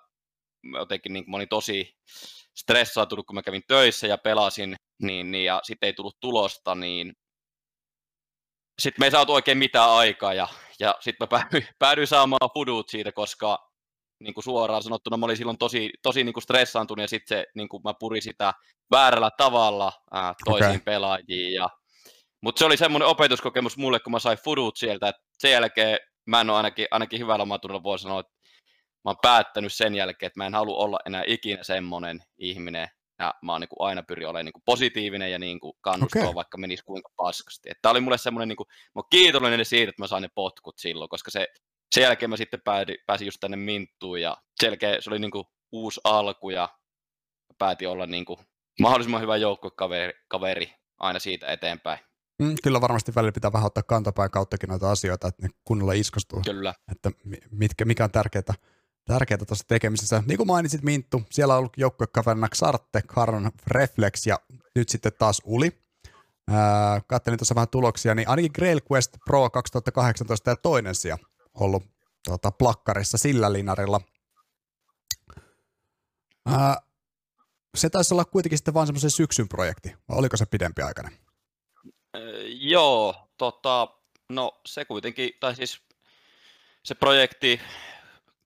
jotenkin 0.75 1.13
niinku, 1.13 1.31
mä 1.31 1.37
olin 1.37 1.49
tosi 1.49 1.99
stressaantunut, 2.61 3.27
kun 3.27 3.35
mä 3.35 3.43
kävin 3.43 3.63
töissä 3.69 4.07
ja 4.07 4.19
pelasin, 4.19 4.77
niin, 5.03 5.31
niin 5.31 5.45
ja 5.45 5.61
sitten 5.63 5.87
ei 5.87 5.93
tullut 5.93 6.21
tulosta, 6.21 6.75
niin 6.75 7.13
sitten 8.79 9.03
me 9.03 9.07
ei 9.07 9.11
saatu 9.11 9.33
oikein 9.33 9.59
mitään 9.59 9.91
aikaa 9.91 10.35
ja, 10.35 10.49
ja 10.81 10.95
sitten 11.01 11.27
mä 11.31 11.39
päädyin, 11.39 11.69
päädyin 11.79 12.07
saamaan 12.07 12.51
fudut 12.55 12.89
siitä, 12.89 13.13
koska 13.13 13.69
niin 14.21 14.35
kuin 14.35 14.45
suoraan 14.45 14.83
sanottuna 14.83 15.17
mä 15.17 15.27
olin 15.27 15.37
silloin 15.37 15.59
tosi, 15.59 15.91
tosi 16.03 16.25
niin 16.25 16.33
kuin 16.33 16.43
stressaantunut 16.43 17.03
ja 17.03 17.09
sitten 17.09 17.39
se, 17.39 17.47
niin 17.55 17.69
kuin 17.69 17.83
mä 17.85 17.95
purin 18.01 18.23
sitä 18.23 18.53
väärällä 18.91 19.31
tavalla 19.37 19.93
ää, 20.13 20.35
toisiin 20.45 20.71
okay. 20.71 20.81
pelaajiin. 20.85 21.55
Ja, 21.55 21.69
mutta 22.41 22.59
se 22.59 22.65
oli 22.65 22.77
semmoinen 22.77 23.09
opetuskokemus 23.09 23.77
mulle, 23.77 24.01
kun 24.01 24.13
mä 24.13 24.19
sain 24.19 24.39
fudut 24.45 24.77
sieltä, 24.77 25.09
että 25.09 25.23
sen 25.39 25.53
jälkeen 25.53 25.99
mä 26.27 26.41
en 26.41 26.51
ole 26.51 26.57
ainakin, 26.57 26.87
ainakin 26.91 27.21
hyvällä 27.21 27.43
omatunnolla 27.43 27.83
voi 27.83 27.99
sanoa, 27.99 28.21
että 28.21 28.33
mä 29.09 29.11
oon 29.11 29.19
päättänyt 29.23 29.73
sen 29.73 29.95
jälkeen, 29.95 30.27
että 30.27 30.41
mä 30.41 30.47
en 30.47 30.55
halua 30.55 30.79
olla 30.79 30.99
enää 31.07 31.23
ikinä 31.27 31.63
semmoinen 31.63 32.23
ihminen, 32.39 32.89
ja 33.19 33.35
mä 33.43 33.53
oon 33.53 33.61
niin 33.61 33.69
kuin 33.69 33.89
aina 33.89 34.03
pyrin 34.03 34.29
olemaan 34.29 34.45
niin 34.45 34.53
kuin 34.53 34.63
positiivinen 34.67 35.33
ja 35.33 35.39
niin 35.39 35.61
kuin 35.61 35.73
kannustava, 35.81 36.25
okay. 36.25 36.35
vaikka 36.35 36.59
menisi 36.59 36.85
kuinka 36.85 37.09
paskasti. 37.17 37.71
Tämä 37.83 37.91
oli 37.91 38.01
mulle 38.01 38.19
semmoinen, 38.19 38.49
niin 38.49 38.57
kuin, 38.57 38.67
mä 38.69 39.01
oon 39.01 39.09
kiitollinen 39.11 39.65
siitä, 39.65 39.91
että 39.91 40.03
mä 40.03 40.07
sain 40.07 40.23
ne 40.23 40.29
potkut 40.35 40.79
silloin, 40.79 41.09
koska 41.09 41.31
se, 41.31 41.49
sen 41.95 42.03
jälkeen 42.03 42.31
mä 42.31 42.37
sitten 42.37 42.61
päädi, 42.65 42.95
pääsin 43.07 43.27
just 43.27 43.41
tänne 43.41 43.57
Minttuun 43.57 44.21
ja 44.21 44.37
sen 44.61 44.67
jälkeen 44.67 45.03
se 45.03 45.11
oli 45.11 45.19
niin 45.19 45.31
kuin 45.31 45.45
uusi 45.73 46.01
alku 46.05 46.51
ja 46.51 46.69
päätin 47.59 47.89
olla 47.89 48.07
niin 48.07 48.25
kuin 48.25 48.39
mahdollisimman 48.81 49.21
hyvä 49.21 49.37
joukkuekaveri 49.37 50.13
kaveri 50.29 50.75
aina 50.99 51.19
siitä 51.19 51.47
eteenpäin. 51.47 51.99
Mm, 52.43 52.55
kyllä 52.63 52.81
varmasti 52.81 53.15
välillä 53.15 53.33
pitää 53.33 53.53
vähän 53.53 53.67
ottaa 53.67 53.83
kantapäin 53.83 54.31
kauttakin 54.31 54.69
noita 54.69 54.91
asioita, 54.91 55.29
että 55.29 55.43
ne 55.43 55.49
kunnolla 55.65 55.93
iskostuu. 55.93 56.43
Kyllä. 56.45 56.75
Että 56.93 57.11
mitkä, 57.51 57.85
mikä 57.85 58.05
on 58.05 58.11
tärkeää 58.11 58.55
tärkeää 59.09 59.39
tuossa 59.47 59.65
tekemisessä. 59.69 60.23
Niin 60.27 60.37
kuin 60.37 60.47
mainitsit 60.47 60.83
Minttu, 60.83 61.23
siellä 61.31 61.55
on 61.55 61.59
ollut 61.59 61.77
joukkuekaverina 61.77 62.49
Xarte, 62.49 63.03
Karon, 63.07 63.51
Reflex 63.67 64.27
ja 64.27 64.39
nyt 64.75 64.89
sitten 64.89 65.13
taas 65.19 65.43
Uli. 65.45 65.71
Ää, 66.51 67.01
kattelin 67.07 67.39
tuossa 67.39 67.55
vähän 67.55 67.69
tuloksia, 67.69 68.15
niin 68.15 68.29
ainakin 68.29 68.51
Grail 68.55 68.81
Quest 68.93 69.17
Pro 69.25 69.51
2018 69.51 70.51
ja 70.51 70.57
toinen 70.57 70.95
sija 70.95 71.19
ollut 71.55 71.83
tota, 72.29 72.51
plakkarissa 72.51 73.19
sillä 73.19 73.53
linarilla. 73.53 74.01
Ää, 76.47 76.77
se 77.77 77.91
taisi 77.91 78.15
olla 78.15 78.25
kuitenkin 78.25 78.59
sitten 78.59 78.75
vaan 78.75 78.87
semmoisen 78.87 79.11
syksyn 79.11 79.49
projekti, 79.49 79.89
vai 80.09 80.19
oliko 80.19 80.37
se 80.37 80.47
pidempi 80.47 80.83
aikainen? 80.83 81.13
joo, 82.47 83.29
tota, 83.39 83.89
no 84.29 84.61
se 84.67 84.85
kuitenkin, 84.85 85.31
tai 85.41 85.57
siis 85.57 85.81
se 86.83 86.95
projekti 86.95 87.61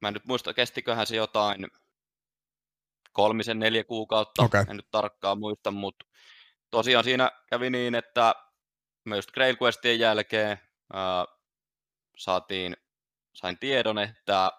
Mä 0.03 0.09
en 0.09 0.15
nyt 0.15 0.27
muista, 0.27 0.55
kestiköhän 0.55 1.07
se 1.07 1.17
jotain 1.17 1.67
kolmisen, 3.13 3.59
neljä 3.59 3.85
kuukautta, 3.85 4.43
okay. 4.43 4.65
en 4.71 4.77
nyt 4.77 4.91
tarkkaan 4.91 5.39
muista, 5.39 5.71
mutta 5.71 6.07
tosiaan 6.71 7.05
siinä 7.05 7.31
kävi 7.51 7.71
niin, 7.71 7.95
että 7.95 8.35
myös 9.05 9.27
Grail 9.27 9.57
Questien 9.63 9.99
jälkeen 9.99 10.59
ää, 10.93 11.25
saatiin, 12.17 12.77
sain 13.35 13.59
tiedon, 13.59 13.99
että 13.99 14.53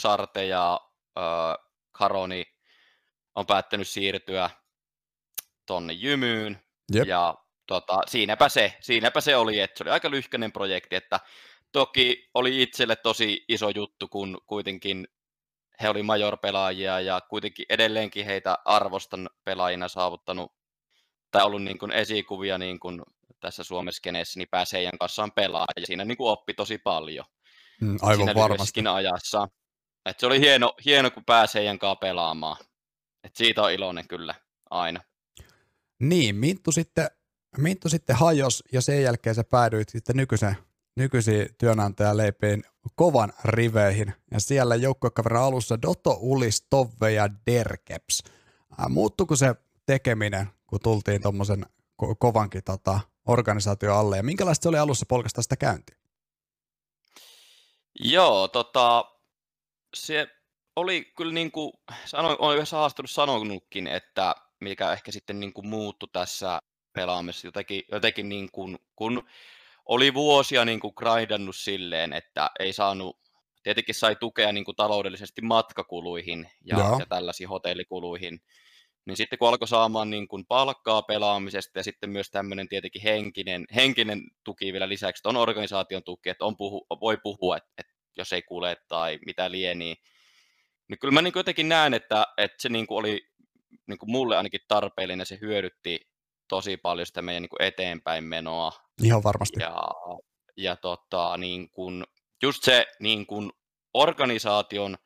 Xarte 0.00 0.46
ja 0.46 0.80
ää, 1.16 1.56
Karoni 1.92 2.44
on 3.34 3.46
päättänyt 3.46 3.88
siirtyä 3.88 4.50
tonne 5.66 5.92
Jymyyn, 5.92 6.58
Jep. 6.92 7.08
ja 7.08 7.34
tota, 7.66 8.00
siinäpä, 8.06 8.48
se, 8.48 8.76
siinäpä 8.80 9.20
se 9.20 9.36
oli, 9.36 9.60
että 9.60 9.78
se 9.78 9.84
oli 9.84 9.90
aika 9.90 10.10
lyhkäinen 10.10 10.52
projekti, 10.52 10.96
että 10.96 11.20
toki 11.74 12.30
oli 12.34 12.62
itselle 12.62 12.96
tosi 12.96 13.44
iso 13.48 13.70
juttu, 13.70 14.08
kun 14.08 14.38
kuitenkin 14.46 15.08
he 15.82 15.88
oli 15.88 16.02
major-pelaajia 16.02 17.00
ja 17.00 17.20
kuitenkin 17.20 17.66
edelleenkin 17.68 18.26
heitä 18.26 18.58
arvostan 18.64 19.30
pelaajina 19.44 19.88
saavuttanut 19.88 20.52
tai 21.30 21.42
ollut 21.42 21.62
niin 21.62 21.78
kuin 21.78 21.92
esikuvia 21.92 22.58
niin 22.58 22.80
kuin 22.80 23.02
tässä 23.40 23.64
Suomessa 23.64 24.00
keneessä, 24.02 24.38
niin 24.38 24.48
pääsee 24.50 24.78
heidän 24.78 24.98
kanssaan 24.98 25.32
pelaa 25.32 25.66
ja 25.80 25.86
siinä 25.86 26.04
niin 26.04 26.16
kuin 26.16 26.30
oppi 26.30 26.54
tosi 26.54 26.78
paljon. 26.78 27.24
Mm, 27.80 27.96
aivan 28.02 28.16
siinä 28.16 28.34
varmasti. 28.34 28.80
ajassa. 28.92 29.48
Et 30.06 30.20
se 30.20 30.26
oli 30.26 30.40
hieno, 30.40 30.74
hieno, 30.84 31.10
kun 31.10 31.24
pääsee 31.24 31.60
heidän 31.60 31.78
kanssa 31.78 31.96
pelaamaan. 31.96 32.56
Et 33.24 33.36
siitä 33.36 33.62
on 33.62 33.72
iloinen 33.72 34.08
kyllä 34.08 34.34
aina. 34.70 35.00
Niin, 35.98 36.36
Minttu 36.36 36.72
sitten, 36.72 37.08
Minttu 37.58 37.88
sitten 37.88 38.16
hajos 38.16 38.64
ja 38.72 38.80
sen 38.80 39.02
jälkeen 39.02 39.34
sä 39.34 39.44
päädyit 39.44 39.88
sitten 39.88 40.16
nykyisen 40.16 40.56
nykyisiin 40.96 41.48
työnantajaleipiin 41.58 42.64
kovan 42.94 43.32
riveihin. 43.44 44.14
Ja 44.30 44.40
siellä 44.40 44.74
joukkuekaverin 44.74 45.38
alussa 45.40 45.82
Dotto, 45.82 46.16
Ulis, 46.20 46.66
Tove 46.70 47.12
ja 47.12 47.28
Derkeps. 47.46 48.22
muuttuiko 48.88 49.36
se 49.36 49.54
tekeminen, 49.86 50.48
kun 50.66 50.80
tultiin 50.80 51.22
tuommoisen 51.22 51.66
ko- 52.02 52.16
kovankin 52.18 52.64
tota, 52.64 53.00
organisaatio 53.26 53.94
alle, 53.94 54.16
ja 54.16 54.22
minkälaista 54.22 54.62
se 54.62 54.68
oli 54.68 54.78
alussa 54.78 55.06
polkasta 55.08 55.42
sitä 55.42 55.56
käyntiä? 55.56 55.96
Joo, 58.00 58.48
tota, 58.48 59.04
se 59.96 60.28
oli 60.76 61.12
kyllä 61.16 61.32
niin 61.32 61.52
kuin, 61.52 61.72
sanoin, 62.04 62.36
olen 62.38 62.56
yhdessä 62.56 62.76
haastattelussa 62.76 63.22
sanonutkin, 63.22 63.86
että 63.86 64.34
mikä 64.60 64.92
ehkä 64.92 65.12
sitten 65.12 65.40
niin 65.40 65.52
kuin 65.52 65.66
muuttui 65.66 66.08
tässä 66.12 66.60
pelaamisessa 66.92 67.46
jotenkin, 67.46 67.82
jotenkin 67.92 68.28
niin 68.28 68.50
kuin, 68.52 68.78
kun 68.96 69.22
oli 69.84 70.14
vuosia 70.14 70.64
niin 70.64 70.80
kuin 70.80 70.94
grindannut 70.96 71.56
silleen, 71.56 72.12
että 72.12 72.50
ei 72.60 72.72
saanut, 72.72 73.18
tietenkin 73.62 73.94
sai 73.94 74.16
tukea 74.16 74.52
niin 74.52 74.64
kuin 74.64 74.76
taloudellisesti 74.76 75.42
matkakuluihin 75.42 76.48
ja, 76.64 76.78
ja 76.98 77.06
tällaisiin 77.08 77.48
hotellikuluihin, 77.48 78.40
niin 79.06 79.16
sitten 79.16 79.38
kun 79.38 79.48
alkoi 79.48 79.68
saamaan 79.68 80.10
niin 80.10 80.28
kuin 80.28 80.46
palkkaa 80.46 81.02
pelaamisesta 81.02 81.78
ja 81.78 81.82
sitten 81.82 82.10
myös 82.10 82.30
tämmöinen 82.30 82.68
tietenkin 82.68 83.02
henkinen, 83.02 83.64
henkinen 83.74 84.22
tuki 84.44 84.72
vielä 84.72 84.88
lisäksi, 84.88 85.20
että 85.20 85.28
on 85.28 85.36
organisaation 85.36 86.02
tuki, 86.02 86.30
että 86.30 86.44
on 86.44 86.56
puhu, 86.56 86.86
voi 87.00 87.16
puhua, 87.22 87.56
että, 87.56 87.70
että 87.78 87.92
jos 88.16 88.32
ei 88.32 88.42
kuule 88.42 88.76
tai 88.88 89.18
mitä 89.26 89.50
lienee, 89.50 89.94
niin 90.88 90.98
kyllä 91.00 91.12
mä 91.12 91.22
niin 91.22 91.32
jotenkin 91.36 91.68
näen, 91.68 91.94
että, 91.94 92.26
että 92.38 92.62
se 92.62 92.68
niin 92.68 92.86
kuin 92.86 92.98
oli 92.98 93.28
niin 93.86 93.98
kuin 93.98 94.10
mulle 94.10 94.36
ainakin 94.36 94.60
tarpeellinen, 94.68 95.26
se 95.26 95.38
hyödytti 95.40 96.00
tosi 96.48 96.76
paljon 96.76 97.06
sitä 97.06 97.22
meidän 97.22 97.42
niin 97.42 97.50
kuin 97.50 97.62
eteenpäin 97.62 98.24
menoa. 98.24 98.72
Ihan 99.02 99.22
varmasti. 99.22 99.60
Ja, 99.60 99.76
ja 100.56 100.76
tota, 100.76 101.36
niin 101.36 101.70
kuin, 101.70 102.04
just 102.42 102.62
se 102.62 102.86
niin 103.00 103.26
kuin 103.26 103.52
organisaation, 103.94 104.96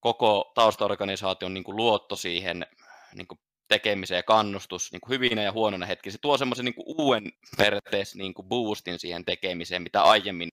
koko 0.00 0.52
taustaorganisaation 0.54 1.54
niin 1.54 1.64
kuin 1.64 1.76
luotto 1.76 2.16
siihen 2.16 2.66
niin 3.14 3.26
kuin 3.26 3.38
tekemiseen 3.68 4.18
ja 4.18 4.22
kannustus 4.22 4.92
niin 4.92 5.00
kuin 5.00 5.10
hyvinä 5.10 5.42
ja 5.42 5.52
huonona 5.52 5.86
hetki. 5.86 6.10
Se 6.10 6.18
tuo 6.20 6.38
semmoisen 6.38 6.64
niin 6.64 6.74
uuden 6.76 7.32
periaatteessa 7.56 8.18
niin 8.18 8.34
kuin 8.34 8.48
boostin 8.48 8.98
siihen 8.98 9.24
tekemiseen, 9.24 9.82
mitä 9.82 10.02
aiemmin 10.02 10.48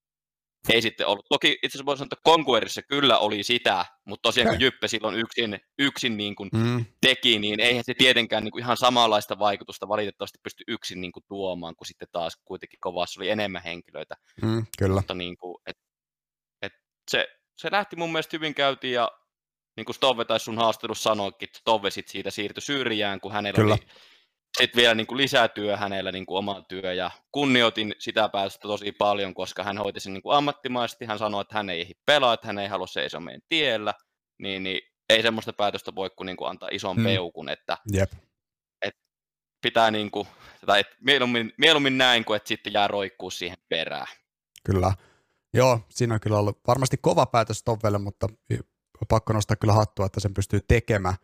ei 0.70 0.82
sitten 0.82 1.08
ollut. 1.08 1.25
Toki 1.29 1.51
itse 1.51 1.67
asiassa 1.67 1.86
voisi 1.86 2.00
sanoa, 2.00 2.10
että 2.12 2.29
Conquerissa 2.29 2.82
kyllä 2.82 3.17
oli 3.17 3.43
sitä, 3.43 3.86
mutta 4.05 4.22
tosiaan 4.22 4.50
kun 4.50 4.62
Jyppe 4.62 4.88
silloin 4.88 5.15
yksin, 5.15 5.60
yksin 5.79 6.17
niin 6.17 6.36
kuin 6.36 6.50
mm. 6.53 6.86
teki, 7.01 7.39
niin 7.39 7.60
eihän 7.60 7.84
se 7.84 7.93
tietenkään 7.93 8.43
niin 8.43 8.51
kuin 8.51 8.62
ihan 8.62 8.77
samanlaista 8.77 9.39
vaikutusta 9.39 9.88
valitettavasti 9.88 10.39
pysty 10.43 10.63
yksin 10.67 11.01
niin 11.01 11.12
kuin 11.12 11.24
tuomaan, 11.27 11.75
kun 11.75 11.88
sitten 11.88 12.08
taas 12.12 12.38
kuitenkin 12.46 12.79
kovassa 12.79 13.20
oli 13.22 13.29
enemmän 13.29 13.63
henkilöitä. 13.63 14.15
Mm, 14.41 14.65
kyllä. 14.77 14.96
Mutta 14.96 15.13
niin 15.13 15.38
kuin, 15.38 15.55
et, 15.65 15.77
et 16.62 16.74
se, 17.12 17.27
se 17.58 17.72
lähti 17.72 17.96
mun 17.96 18.12
mielestä 18.12 18.38
hyvin 18.38 18.55
käytiin 18.55 18.93
ja 18.93 19.12
niin 19.77 19.86
kuin 19.86 19.96
Stove 19.96 20.25
tai 20.25 20.39
sun 20.39 20.58
haastattelussa 20.58 21.10
sanoikin, 21.10 21.50
että 21.50 21.60
Stove 21.60 21.91
sit 21.91 22.08
siitä 22.08 22.32
siirtyi 22.32 22.62
syrjään, 22.62 23.20
kun 23.20 23.32
hänellä 23.32 23.55
Kyllä. 23.55 23.74
oli 23.74 23.88
sitten 24.57 24.81
vielä 24.81 24.95
niin 24.95 25.07
kuin 25.07 25.17
lisätyö 25.17 25.77
hänellä 25.77 26.12
niin 26.12 26.25
kuin 26.25 26.38
oma 26.38 26.62
työ 26.69 26.93
ja 26.93 27.12
kunnioitin 27.31 27.95
sitä 28.00 28.29
päästä 28.29 28.67
tosi 28.67 28.91
paljon, 28.91 29.33
koska 29.33 29.63
hän 29.63 29.77
hoiti 29.77 30.00
sen 30.00 30.13
niin 30.13 30.24
kuin 30.24 30.38
ammattimaisesti. 30.38 31.05
Hän 31.05 31.19
sanoi, 31.19 31.41
että 31.41 31.55
hän 31.55 31.69
ei 31.69 31.91
pelaa, 32.05 32.33
että 32.33 32.48
hän 32.48 32.60
ei 32.60 32.67
halua 32.67 32.88
seisoa 32.88 33.19
meidän 33.19 33.41
tiellä, 33.50 33.93
niin, 34.39 34.63
niin 34.63 34.81
ei 35.10 35.22
semmoista 35.22 35.53
päätöstä 35.53 35.95
voi 35.95 36.10
kuin, 36.10 36.25
niin 36.25 36.38
kuin 36.38 36.50
antaa 36.50 36.69
ison 36.72 36.95
hmm. 36.95 37.05
peukun, 37.05 37.50
että, 37.50 37.77
Jep. 37.93 38.12
että 38.81 39.01
pitää 39.62 39.91
niin 39.91 40.12
kuin, 40.12 40.27
tai 40.65 40.79
että 40.79 40.95
mieluummin, 41.01 41.53
mieluummin 41.57 41.98
näin 41.98 42.25
kuin 42.25 42.38
että 42.38 42.48
sitten 42.48 42.74
jää 42.74 42.88
roikkuu 42.88 43.31
siihen 43.31 43.57
perään. 43.69 44.07
Kyllä. 44.63 44.93
Joo, 45.53 45.79
siinä 45.89 46.13
on 46.13 46.19
kyllä 46.19 46.38
ollut 46.38 46.60
varmasti 46.67 46.98
kova 46.98 47.25
päätös 47.25 47.63
Tovelle, 47.63 47.98
mutta 47.98 48.27
pakko 49.10 49.33
nostaa 49.33 49.55
kyllä 49.55 49.74
hattua, 49.74 50.05
että 50.05 50.19
sen 50.19 50.33
pystyy 50.33 50.60
tekemään. 50.67 51.15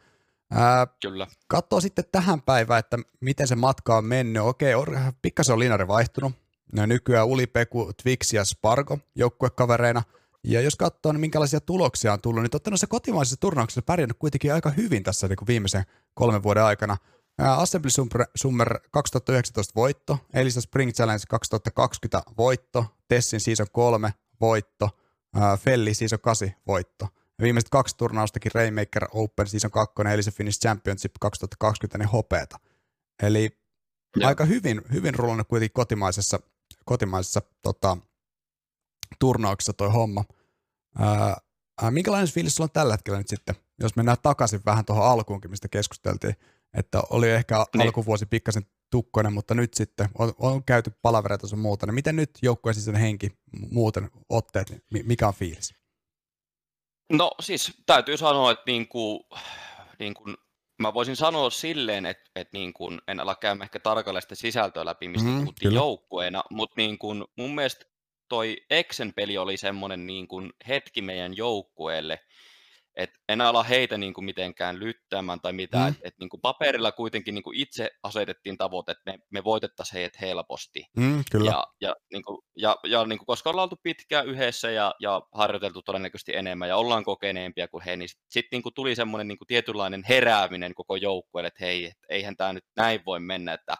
Ää, 0.52 0.88
Kyllä. 1.02 1.28
Katsoo 1.48 1.82
sitten 1.82 2.06
tähän 2.12 2.42
päivään, 2.42 2.80
että 2.80 2.98
miten 3.20 3.48
se 3.48 3.56
matka 3.56 3.98
on 3.98 4.06
mennyt. 4.06 4.44
Okei, 4.44 4.74
pikkasen 5.22 5.54
on 5.54 5.60
linari 5.60 5.88
vaihtunut. 5.88 6.34
Ja 6.76 6.88
nykyään 6.88 7.28
Ulipeku, 7.28 7.92
Twix 8.04 8.34
ja 8.34 8.46
Spargo 8.46 9.00
joukkuekavereina. 9.16 10.04
Ja 10.44 10.62
jos 10.62 10.76
katsoo, 10.76 11.12
niin 11.12 11.20
minkälaisia 11.22 11.62
tuloksia 11.62 12.14
on 12.14 12.22
tullut, 12.22 12.44
niin 12.44 12.52
totta 12.52 12.70
noissa 12.70 12.88
kotimaisissa 12.88 13.38
turnauksissa 13.40 13.82
pärjännyt 13.82 14.18
kuitenkin 14.20 14.54
aika 14.54 14.70
hyvin 14.70 15.04
tässä 15.04 15.28
niin 15.28 15.38
kuin 15.38 15.48
viimeisen 15.48 15.84
kolmen 16.14 16.44
vuoden 16.44 16.64
aikana. 16.64 16.98
Assembly 17.38 17.90
Summer 18.36 18.80
2019 18.92 19.74
voitto, 19.76 20.18
Elisa 20.34 20.62
Spring 20.62 20.92
Challenge 20.92 21.24
2020 21.30 22.22
voitto, 22.38 22.86
Tessin 23.08 23.40
Season 23.40 23.68
3 23.72 24.14
voitto, 24.42 24.90
Felli 25.60 25.94
Season 25.94 26.20
8 26.20 26.56
voitto. 26.68 27.08
Ja 27.40 27.44
viimeiset 27.44 27.70
kaksi 27.70 27.98
turnaustakin 27.98 28.52
Rainmaker 28.56 29.08
Open 29.12 29.48
Season 29.48 29.72
2 29.72 29.96
eli 30.14 30.24
se 30.24 30.32
Finnish 30.32 30.60
Championship 30.60 31.12
2020 31.20 31.98
niin 31.98 32.10
hopeeta. 32.10 32.60
Eli 33.24 33.50
ja. 34.20 34.28
aika 34.28 34.46
hyvin, 34.46 34.82
hyvin 34.94 35.16
rullannut 35.16 35.48
kuitenkin 35.48 35.74
kotimaisessa, 35.74 36.40
kotimaisessa 36.86 37.42
tota, 37.62 37.98
turnauksessa 39.20 39.74
toi 39.74 39.90
homma. 39.90 40.24
Ää, 41.00 41.38
Äh, 41.84 41.92
minkälainen 41.92 42.34
fiilis 42.34 42.56
sulla 42.56 42.66
on 42.66 42.74
tällä 42.74 42.94
hetkellä 42.94 43.18
nyt 43.18 43.28
sitten, 43.28 43.56
jos 43.80 43.96
mennään 43.96 44.18
takaisin 44.24 44.62
vähän 44.66 44.86
tuohon 44.86 45.08
alkuunkin, 45.08 45.52
mistä 45.52 45.68
keskusteltiin, 45.68 46.36
että 46.74 47.02
oli 47.10 47.30
ehkä 47.30 47.66
niin. 47.74 47.82
alkuvuosi 47.82 48.26
pikkasen 48.26 48.66
tukkonen, 48.90 49.34
mutta 49.34 49.54
nyt 49.54 49.74
sitten 49.74 50.10
on, 50.18 50.34
on 50.40 50.64
käyty 50.64 50.92
palavereita 51.02 51.48
sun 51.48 51.60
muuta, 51.60 51.86
niin 51.86 51.96
miten 51.96 52.16
nyt 52.16 52.30
joukkueen 52.42 52.76
sisäinen 52.76 53.02
henki, 53.02 53.32
muuten 53.72 54.12
otteet, 54.30 54.84
niin 54.94 55.08
mikä 55.08 55.28
on 55.28 55.34
fiilis? 55.34 55.79
No 57.10 57.32
siis 57.40 57.74
täytyy 57.86 58.18
sanoa, 58.18 58.52
että 58.52 58.64
niin 58.68 58.88
kuin, 58.88 59.20
niin 60.00 60.14
kuin 60.14 60.38
mä 60.80 60.94
voisin 60.94 61.16
sanoa 61.16 61.50
silleen, 61.50 62.06
että, 62.06 62.30
että 62.36 62.58
niin 62.58 62.74
kuin, 62.74 63.02
en 63.08 63.20
ala 63.20 63.36
käymään 63.36 63.66
ehkä 63.66 63.80
tarkalleen 63.80 64.22
sitä 64.22 64.36
sisältöä 64.36 64.86
läpi, 64.86 65.08
mistä 65.08 65.30
mm, 65.30 65.40
puhuttiin 65.40 65.74
joukkueena, 65.74 66.44
mutta 66.50 66.74
niin 66.78 66.98
kuin, 66.98 67.26
mun 67.36 67.56
mielestä 67.56 67.86
toi 68.30 68.58
Exen 68.70 69.14
peli 69.14 69.38
oli 69.38 69.58
semmoinen 69.58 70.08
niin 70.08 70.28
kuin 70.28 70.54
hetki 70.68 71.02
meidän 71.02 71.38
joukkueelle, 71.38 72.20
et 73.00 73.10
en 73.30 73.42
ala 73.42 73.64
heitä 73.64 73.98
niin 73.98 74.14
kuin 74.14 74.26
mitenkään 74.26 74.80
lyttäämään 74.80 75.42
tai 75.42 75.54
mitään, 75.54 75.84
mm. 75.84 75.90
että 75.90 76.08
et 76.08 76.14
niin 76.20 76.30
kuin 76.30 76.42
paperilla 76.42 76.92
kuitenkin 76.92 77.36
niin 77.36 77.44
kuin 77.44 77.58
itse 77.58 77.92
asetettiin 78.04 78.58
tavoite, 78.58 78.92
että 78.92 79.04
me, 79.06 79.20
me 79.30 79.44
voitettaisiin 79.44 79.94
heidät 79.94 80.22
helposti. 80.22 80.86
Mm, 80.98 81.24
kyllä. 81.32 81.52
Ja, 81.52 81.64
ja, 81.82 81.96
niin 82.14 82.24
kuin, 82.24 82.42
ja, 82.56 82.78
ja 82.84 83.06
niin 83.06 83.20
kuin, 83.20 83.26
koska 83.26 83.50
ollaan 83.50 83.64
oltu 83.64 83.80
pitkään 83.84 84.28
yhdessä 84.28 84.72
ja, 84.72 84.96
ja 85.00 85.22
harjoiteltu 85.34 85.82
todennäköisesti 85.82 86.36
enemmän 86.36 86.70
ja 86.70 86.78
ollaan 86.78 87.04
kokeneempia 87.04 87.68
kuin 87.68 87.84
he, 87.84 87.96
niin 87.96 88.10
sitten 88.30 88.58
niin 88.58 88.64
kuin 88.64 88.74
tuli 88.74 88.96
semmoinen 88.96 89.28
niin 89.28 89.38
kuin 89.38 89.48
tietynlainen 89.48 90.04
herääminen 90.10 90.74
koko 90.74 90.96
joukkueelle, 90.96 91.48
että 91.48 91.66
hei, 91.66 91.86
et 91.86 91.98
eihän 92.10 92.38
tämä 92.38 92.54
nyt 92.54 92.66
näin 92.76 93.02
voi 93.06 93.20
mennä, 93.20 93.54
että, 93.54 93.76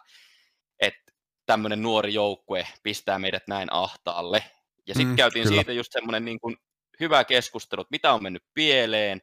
että 0.80 1.12
tämmöinen 1.46 1.82
nuori 1.82 2.14
joukkue 2.14 2.66
pistää 2.82 3.18
meidät 3.18 3.42
näin 3.48 3.72
ahtaalle. 3.72 4.44
Ja 4.86 4.94
sitten 4.94 5.12
mm, 5.12 5.16
käytiin 5.16 5.42
kyllä. 5.42 5.56
siitä 5.56 5.72
just 5.72 5.92
semmoinen 5.92 6.24
niin 6.24 6.40
kuin 6.40 6.56
hyvä 7.00 7.24
keskustelu, 7.24 7.80
että 7.80 7.92
mitä 7.92 8.12
on 8.12 8.22
mennyt 8.22 8.44
pieleen 8.54 9.22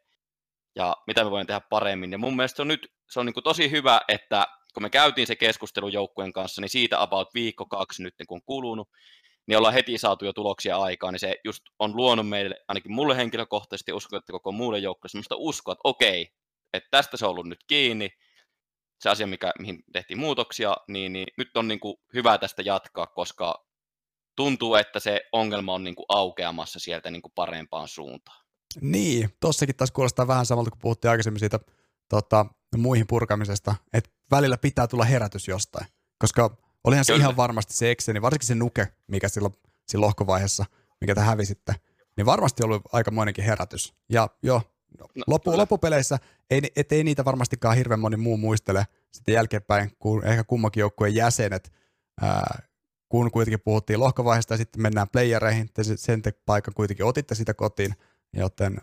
ja 0.75 0.95
mitä 1.07 1.23
me 1.23 1.31
voimme 1.31 1.45
tehdä 1.45 1.61
paremmin. 1.69 2.11
Ja 2.11 2.17
mun 2.17 2.35
mielestä 2.35 2.55
se 2.55 2.61
on 2.61 2.67
nyt 2.67 2.93
se 3.09 3.19
on 3.19 3.25
niin 3.25 3.33
kuin 3.33 3.43
tosi 3.43 3.71
hyvä, 3.71 4.01
että 4.07 4.47
kun 4.73 4.83
me 4.83 4.89
käytiin 4.89 5.27
se 5.27 5.35
keskustelu 5.35 5.87
joukkueen 5.87 6.33
kanssa, 6.33 6.61
niin 6.61 6.69
siitä 6.69 7.01
about 7.01 7.33
viikko 7.33 7.65
kaksi 7.65 8.03
nyt 8.03 8.15
kun 8.27 8.35
on 8.35 8.41
kulunut, 8.45 8.89
niin 9.47 9.57
ollaan 9.57 9.73
heti 9.73 9.97
saatu 9.97 10.25
jo 10.25 10.33
tuloksia 10.33 10.77
aikaan, 10.77 11.13
niin 11.13 11.19
se 11.19 11.35
just 11.43 11.63
on 11.79 11.95
luonut 11.95 12.29
meille, 12.29 12.55
ainakin 12.67 12.91
mulle 12.91 13.17
henkilökohtaisesti, 13.17 13.93
uskon, 13.93 14.17
että 14.17 14.31
koko 14.31 14.51
muulle 14.51 14.79
joukkueelle 14.79 15.11
semmoista 15.11 15.35
uskoa, 15.37 15.71
että 15.71 15.81
okei, 15.83 16.33
että 16.73 16.87
tästä 16.91 17.17
se 17.17 17.25
on 17.25 17.31
ollut 17.31 17.47
nyt 17.47 17.63
kiinni, 17.67 18.09
se 18.99 19.09
asia, 19.09 19.27
mikä, 19.27 19.51
mihin 19.59 19.83
tehtiin 19.93 20.19
muutoksia, 20.19 20.77
niin, 20.87 21.13
niin 21.13 21.27
nyt 21.37 21.57
on 21.57 21.67
niin 21.67 21.79
kuin 21.79 21.97
hyvä 22.13 22.37
tästä 22.37 22.61
jatkaa, 22.61 23.07
koska 23.07 23.66
tuntuu, 24.37 24.75
että 24.75 24.99
se 24.99 25.21
ongelma 25.31 25.73
on 25.73 25.83
niin 25.83 25.95
kuin 25.95 26.05
aukeamassa 26.09 26.79
sieltä 26.79 27.11
niin 27.11 27.21
kuin 27.21 27.31
parempaan 27.35 27.87
suuntaan. 27.87 28.45
Niin, 28.81 29.29
tossakin 29.39 29.75
taas 29.75 29.91
kuulostaa 29.91 30.27
vähän 30.27 30.45
samalta, 30.45 30.71
kun 30.71 30.79
puhuttiin 30.79 31.11
aikaisemmin 31.11 31.39
siitä 31.39 31.59
tota, 32.09 32.45
muihin 32.77 33.07
purkamisesta, 33.07 33.75
että 33.93 34.09
välillä 34.31 34.57
pitää 34.57 34.87
tulla 34.87 35.05
herätys 35.05 35.47
jostain, 35.47 35.87
koska 36.19 36.57
olihan 36.83 37.05
se 37.05 37.13
Kyllä. 37.13 37.23
ihan 37.23 37.37
varmasti 37.37 37.73
se 37.73 37.91
Exeni, 37.91 38.21
varsinkin 38.21 38.47
se 38.47 38.55
nuke, 38.55 38.87
mikä 39.07 39.29
silloin, 39.29 39.53
silloin 39.87 40.07
lohkovaiheessa, 40.07 40.65
mikä 41.01 41.15
te 41.15 41.21
hävisitte, 41.21 41.75
niin 42.17 42.25
varmasti 42.25 42.63
ollut 42.63 42.81
aikamoinenkin 42.93 43.43
herätys. 43.43 43.93
Ja 44.09 44.29
jo, 44.43 44.61
no, 44.99 45.07
loppu, 45.27 45.57
loppupeleissä 45.57 46.17
ei, 46.49 46.61
et 46.75 46.91
ei 46.91 47.03
niitä 47.03 47.25
varmastikaan 47.25 47.77
hirveän 47.77 47.99
moni 47.99 48.17
muu 48.17 48.37
muistele 48.37 48.87
sitten 49.11 49.33
jälkeenpäin, 49.33 49.91
kun 49.99 50.25
ehkä 50.25 50.43
kummankin 50.43 50.81
joukkueen 50.81 51.15
jäsenet 51.15 51.71
ää, 52.21 52.66
kun 53.09 53.31
kuitenkin 53.31 53.61
puhuttiin 53.61 53.99
lohkovaiheesta 53.99 54.53
ja 54.53 54.57
sitten 54.57 54.81
mennään 54.81 55.09
playereihin, 55.09 55.69
te 55.73 55.83
sen 55.83 56.21
te 56.21 56.31
paikan 56.45 56.73
kuitenkin 56.73 57.05
otitte 57.05 57.35
sitä 57.35 57.53
kotiin, 57.53 57.95
joten 58.33 58.77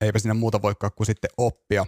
eipä 0.00 0.18
sinne 0.18 0.34
muuta 0.34 0.62
voikaan 0.62 0.92
kuin 0.96 1.06
sitten 1.06 1.30
oppia. 1.36 1.86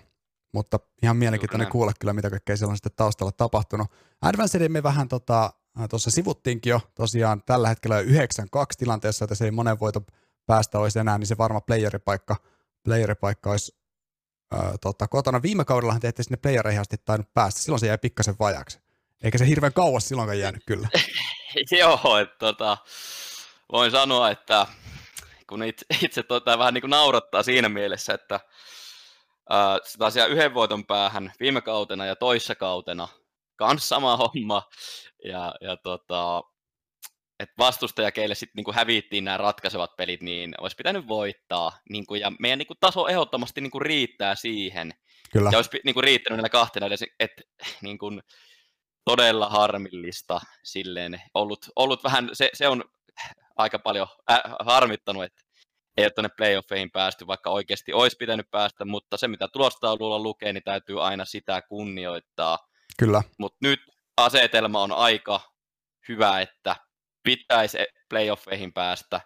Mutta 0.53 0.81
ihan 1.03 1.17
mielenkiintoinen 1.17 1.67
Kyllä. 1.67 1.73
kuulla 1.73 1.93
kyllä, 2.01 2.13
mitä 2.13 2.31
kaikkea 2.31 2.57
siellä 2.57 2.71
on 2.71 2.77
sitten 2.77 2.93
taustalla 2.97 3.33
tapahtunut. 3.33 3.89
Advanced 4.23 4.69
me 4.69 4.83
vähän 4.83 5.09
tota, 5.09 5.53
tuossa 5.91 6.11
sivuttiinkin 6.11 6.71
jo 6.71 6.81
tosiaan 6.95 7.43
tällä 7.47 7.69
hetkellä 7.69 8.03
9-2 8.03 8.05
tilanteessa, 8.79 9.25
että 9.25 9.35
se 9.35 9.45
ei 9.45 9.51
monen 9.51 9.81
voito 9.81 10.03
päästä 10.47 10.79
olisi 10.79 10.99
enää, 10.99 11.19
niin 11.19 11.27
se 11.27 11.39
varma 11.39 11.61
playeripaikka, 11.61 12.37
playeripaikka 12.85 13.51
olisi 13.51 13.79
ää, 14.53 14.75
tota, 14.81 15.09
kotona. 15.09 15.43
Viime 15.43 15.65
kaudellahan 15.65 16.01
te 16.01 16.09
ette 16.09 16.23
sinne 16.23 16.37
playereihin 16.37 16.81
asti 16.81 16.97
tainnut 17.05 17.35
päästä, 17.35 17.61
silloin 17.61 17.81
se 17.81 17.87
jäi 17.87 17.99
pikkasen 17.99 18.35
vajaksi. 18.41 18.81
Eikä 19.25 19.39
se 19.39 19.47
hirveän 19.47 19.73
kauas 19.73 20.09
silloinkaan 20.09 20.39
jäänyt 20.39 20.63
kyllä. 20.67 20.89
Joo, 21.81 22.19
että 22.19 22.37
tota, 22.39 22.77
voin 23.73 23.91
sanoa, 23.91 24.31
että 24.31 24.67
kun 25.49 25.63
itse, 25.63 25.87
itse 26.03 26.23
tota, 26.23 26.59
vähän 26.59 26.75
niin 26.75 26.83
kuin 26.83 26.91
naurattaa 26.91 27.43
siinä 27.43 27.69
mielessä, 27.69 28.15
että 28.15 28.41
ää, 29.51 29.79
sitä 30.11 30.27
yhden 30.27 30.55
voiton 30.55 30.87
päähän 30.87 31.33
viime 31.41 31.61
kautena 31.61 32.07
ja 32.07 32.17
toissa 32.17 32.55
kautena 32.55 33.09
kans 33.61 33.89
sama 33.89 34.17
homma. 34.17 34.63
Ja, 35.25 35.55
ja 35.61 35.77
tota, 35.77 36.43
että 37.41 37.55
vastustaja, 37.59 38.13
keille 38.13 38.35
sitten 38.35 38.57
niinku 38.57 38.73
hävittiin 38.73 39.25
nämä 39.25 39.37
ratkaisevat 39.37 39.97
pelit, 39.97 40.23
niin 40.23 40.55
olisi 40.61 40.77
pitänyt 40.77 41.09
voittaa. 41.09 41.73
Niinku, 41.91 42.15
ja 42.15 42.33
meidän 42.39 42.59
niinku, 42.59 42.75
taso 42.81 43.09
ehdottomasti 43.09 43.61
niinku, 43.61 43.79
riittää 43.79 44.35
siihen. 44.35 44.95
Kyllä. 45.33 45.51
Ja 45.53 45.59
olisi 45.59 45.71
niinku, 45.85 46.01
riittänyt 46.01 46.37
näillä 46.37 46.49
kahtena, 46.49 46.87
että 47.21 47.43
niinku, 47.83 48.11
todella 49.05 49.49
harmillista 49.49 50.41
silleen 50.63 51.23
ollut, 51.35 51.71
ollut 51.77 52.05
vähän, 52.05 52.31
se, 52.33 52.51
se 52.55 52.69
on 52.69 52.85
aika 53.57 53.79
paljon 53.79 54.07
äh, 54.31 54.41
harmittanut, 54.61 55.25
että 55.25 55.43
ei 55.97 56.05
ole 56.05 56.11
tuonne 56.11 56.31
playoffeihin 56.37 56.91
päästy, 56.91 57.27
vaikka 57.27 57.51
oikeasti 57.51 57.93
olisi 57.93 58.17
pitänyt 58.17 58.51
päästä, 58.51 58.85
mutta 58.85 59.17
se 59.17 59.29
mitä 59.29 59.49
tulostaululla 59.53 60.19
lukee, 60.19 60.53
niin 60.53 60.63
täytyy 60.63 61.05
aina 61.05 61.25
sitä 61.25 61.63
kunnioittaa. 61.63 62.59
Kyllä. 62.99 63.23
Mutta 63.39 63.59
nyt 63.63 63.81
asetelma 64.17 64.83
on 64.83 64.93
aika 64.93 65.41
hyvä, 66.09 66.41
että 66.41 66.77
pitäisi 67.23 67.79
playoffeihin 68.09 68.73
päästä, 68.73 69.21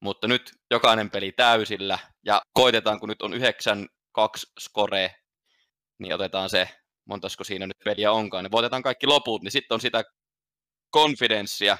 mutta 0.00 0.28
nyt 0.28 0.52
jokainen 0.70 1.10
peli 1.10 1.32
täysillä, 1.32 1.98
ja 2.24 2.42
koitetaan, 2.52 3.00
kun 3.00 3.08
nyt 3.08 3.22
on 3.22 3.32
9-2 3.32 3.36
score, 4.60 5.14
niin 5.98 6.14
otetaan 6.14 6.50
se 6.50 6.68
montasko 7.04 7.44
siinä 7.44 7.66
nyt 7.66 7.78
peliä 7.84 8.12
onkaan, 8.12 8.44
niin 8.44 8.52
voitetaan 8.52 8.82
kaikki 8.82 9.06
loput, 9.06 9.42
niin 9.42 9.52
sitten 9.52 9.74
on 9.74 9.80
sitä 9.80 10.04
konfidenssia 10.90 11.78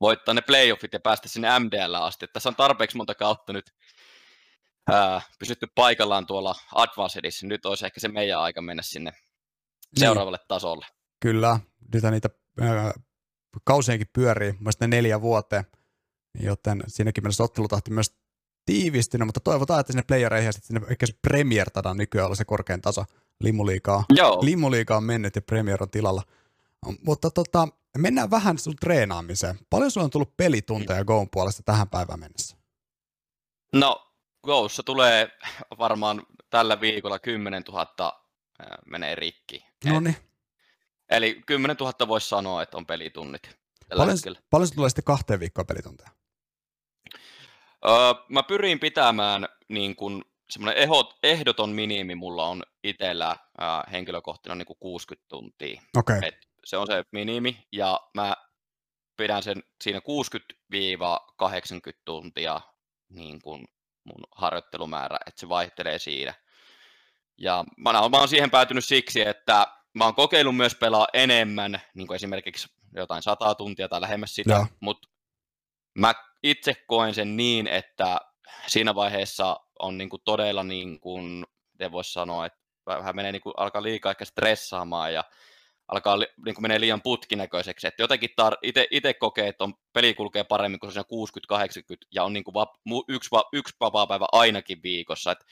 voittaa 0.00 0.34
ne 0.34 0.40
playoffit 0.40 0.92
ja 0.92 1.00
päästä 1.00 1.28
sinne 1.28 1.58
MDL 1.58 1.94
asti. 1.94 2.24
Että 2.24 2.32
tässä 2.32 2.48
on 2.48 2.56
tarpeeksi 2.56 2.96
monta 2.96 3.14
kautta 3.14 3.52
nyt 3.52 3.74
ää, 4.90 5.20
pysytty 5.38 5.66
paikallaan 5.74 6.26
tuolla 6.26 6.54
Advancedissa. 6.74 7.46
Nyt 7.46 7.66
olisi 7.66 7.86
ehkä 7.86 8.00
se 8.00 8.08
meidän 8.08 8.40
aika 8.40 8.62
mennä 8.62 8.82
sinne 8.82 9.10
niin. 9.10 10.00
seuraavalle 10.00 10.38
tasolle. 10.48 10.86
Kyllä, 11.20 11.60
nyt 11.94 12.02
niitä 12.10 12.28
ää, 12.60 12.92
kausienkin 13.64 14.10
pyörii, 14.12 14.52
mielestäni 14.52 14.96
neljä 14.96 15.20
vuoteen, 15.20 15.64
joten 16.40 16.82
siinäkin 16.86 17.24
mielessä 17.24 17.44
ottelutahti 17.44 17.90
myös 17.90 18.18
tiivistynyt, 18.64 19.26
mutta 19.26 19.40
toivotaan, 19.40 19.80
että 19.80 19.92
sinne 19.92 20.04
playereihin 20.06 20.46
ja 20.46 20.52
sitten 20.52 20.66
sinne 20.66 20.86
ehkä 20.90 21.06
Premier 21.22 21.66
nykyään 21.94 22.26
olla 22.26 22.36
se 22.36 22.44
korkein 22.44 22.82
taso 22.82 23.04
Limuliikaa. 23.40 24.04
Joo. 24.10 24.38
Limuliiga 24.42 24.96
on 24.96 25.04
mennyt 25.04 25.36
ja 25.36 25.42
Premier 25.42 25.82
on 25.82 25.90
tilalla. 25.90 26.22
Mutta 27.06 27.30
tota, 27.30 27.68
mennään 27.98 28.30
vähän 28.30 28.58
sun 28.58 28.76
treenaamiseen. 28.76 29.58
Paljon 29.70 29.90
sulla 29.90 30.04
on 30.04 30.10
tullut 30.10 30.36
pelitunteja 30.36 31.04
Goon 31.04 31.30
puolesta 31.30 31.62
tähän 31.62 31.88
päivään 31.88 32.20
mennessä? 32.20 32.56
No, 33.72 34.12
Goossa 34.44 34.82
tulee 34.82 35.30
varmaan 35.78 36.22
tällä 36.50 36.80
viikolla 36.80 37.18
10 37.18 37.62
000 37.68 38.22
menee 38.86 39.14
rikki. 39.14 39.66
No 39.84 40.00
niin. 40.00 40.16
Eli 41.10 41.42
10 41.46 41.76
000 41.76 42.08
voisi 42.08 42.28
sanoa, 42.28 42.62
että 42.62 42.76
on 42.76 42.86
pelitunnit. 42.86 43.58
Paljon, 43.96 44.18
paljon 44.50 44.68
tulee 44.74 44.90
sitten 44.90 45.04
kahteen 45.04 45.40
viikkoon 45.40 45.66
pelitunteja? 45.66 46.10
Öö, 47.86 47.92
mä 48.28 48.42
pyrin 48.42 48.80
pitämään 48.80 49.48
niin 49.68 49.96
kun, 49.96 50.24
semmoinen 50.50 50.82
ehdot, 50.82 51.18
ehdoton 51.22 51.70
minimi 51.70 52.14
mulla 52.14 52.46
on 52.46 52.62
itsellä 52.84 53.36
ää, 53.58 53.84
henkilökohtainen 53.92 54.58
niin 54.58 54.66
kuin 54.66 54.78
60 54.80 55.28
tuntia. 55.28 55.82
Okay. 55.96 56.20
Et 56.22 56.48
se 56.64 56.76
on 56.76 56.86
se 56.86 57.04
minimi, 57.12 57.66
ja 57.72 58.00
mä 58.14 58.36
pidän 59.16 59.42
sen 59.42 59.62
siinä 59.84 60.00
60-80 60.00 60.02
tuntia 62.04 62.60
niin 63.08 63.42
kuin 63.42 63.68
mun 64.04 64.24
harjoittelumäärä, 64.36 65.18
että 65.26 65.40
se 65.40 65.48
vaihtelee 65.48 65.98
siinä. 65.98 66.34
Ja 67.38 67.64
mä 67.76 67.92
mä 67.92 68.18
oon 68.18 68.28
siihen 68.28 68.50
päätynyt 68.50 68.84
siksi, 68.84 69.20
että 69.20 69.66
mä 69.94 70.04
oon 70.04 70.14
kokeillut 70.14 70.56
myös 70.56 70.74
pelaa 70.74 71.06
enemmän, 71.12 71.80
niin 71.94 72.06
kuin 72.06 72.14
esimerkiksi 72.14 72.68
jotain 72.94 73.22
sataa 73.22 73.54
tuntia 73.54 73.88
tai 73.88 74.00
lähemmäs 74.00 74.34
sitä, 74.34 74.66
mutta 74.80 75.08
mä 75.98 76.14
itse 76.42 76.74
koen 76.86 77.14
sen 77.14 77.36
niin, 77.36 77.66
että 77.66 78.20
siinä 78.66 78.94
vaiheessa 78.94 79.60
on 79.78 79.98
niin 79.98 80.08
kuin 80.08 80.22
todella, 80.24 80.64
niin 80.64 81.00
kuin, 81.00 81.46
voisi 81.92 82.12
sanoa, 82.12 82.46
että 82.46 82.58
vähän 82.86 83.16
menee 83.16 83.32
niin 83.32 83.42
kuin, 83.42 83.54
alkaa 83.56 83.82
liikaa 83.82 84.10
ehkä 84.10 84.24
stressaamaan 84.24 85.14
ja 85.14 85.24
alkaa 85.88 86.16
niin 86.16 86.54
kuin 86.54 86.62
menee 86.62 86.80
liian 86.80 87.02
putkinäköiseksi. 87.02 87.86
Että 87.86 88.02
jotenkin 88.02 88.30
tar- 88.30 88.86
itse 88.90 89.14
kokee, 89.14 89.48
että 89.48 89.64
on, 89.64 89.74
peli 89.92 90.14
kulkee 90.14 90.44
paremmin 90.44 90.80
kuin 90.80 90.92
se 90.92 91.00
60-80 91.00 91.04
ja 92.14 92.24
on 92.24 92.32
niin 92.32 92.44
kuin 92.44 92.54
va, 92.54 92.66
yksi, 93.08 93.30
va, 93.30 93.44
yksi 93.52 93.76
vapaa-päivä 93.80 94.26
ainakin 94.32 94.82
viikossa. 94.82 95.32
Että 95.32 95.44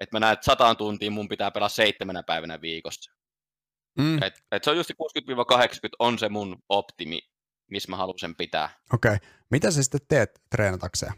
et 0.00 0.12
mä 0.12 0.20
näen, 0.20 0.32
että 0.32 0.44
sataan 0.44 0.76
tuntia 0.76 1.10
mun 1.10 1.28
pitää 1.28 1.50
pelaa 1.50 1.68
seitsemänä 1.68 2.22
päivänä 2.22 2.60
viikossa. 2.60 3.12
Mm. 3.98 4.22
Et, 4.22 4.34
et 4.52 4.64
se 4.64 4.70
on 4.70 4.76
just 4.76 4.90
60-80 4.90 4.94
on 5.98 6.18
se 6.18 6.28
mun 6.28 6.62
optimi, 6.68 7.20
missä 7.70 7.90
mä 7.90 7.96
haluan 7.96 8.18
sen 8.18 8.36
pitää. 8.36 8.68
Okei. 8.94 9.14
Okay. 9.14 9.28
Mitä 9.50 9.70
sä 9.70 9.82
sitten 9.82 10.00
teet 10.08 10.40
treenatakseen? 10.50 11.12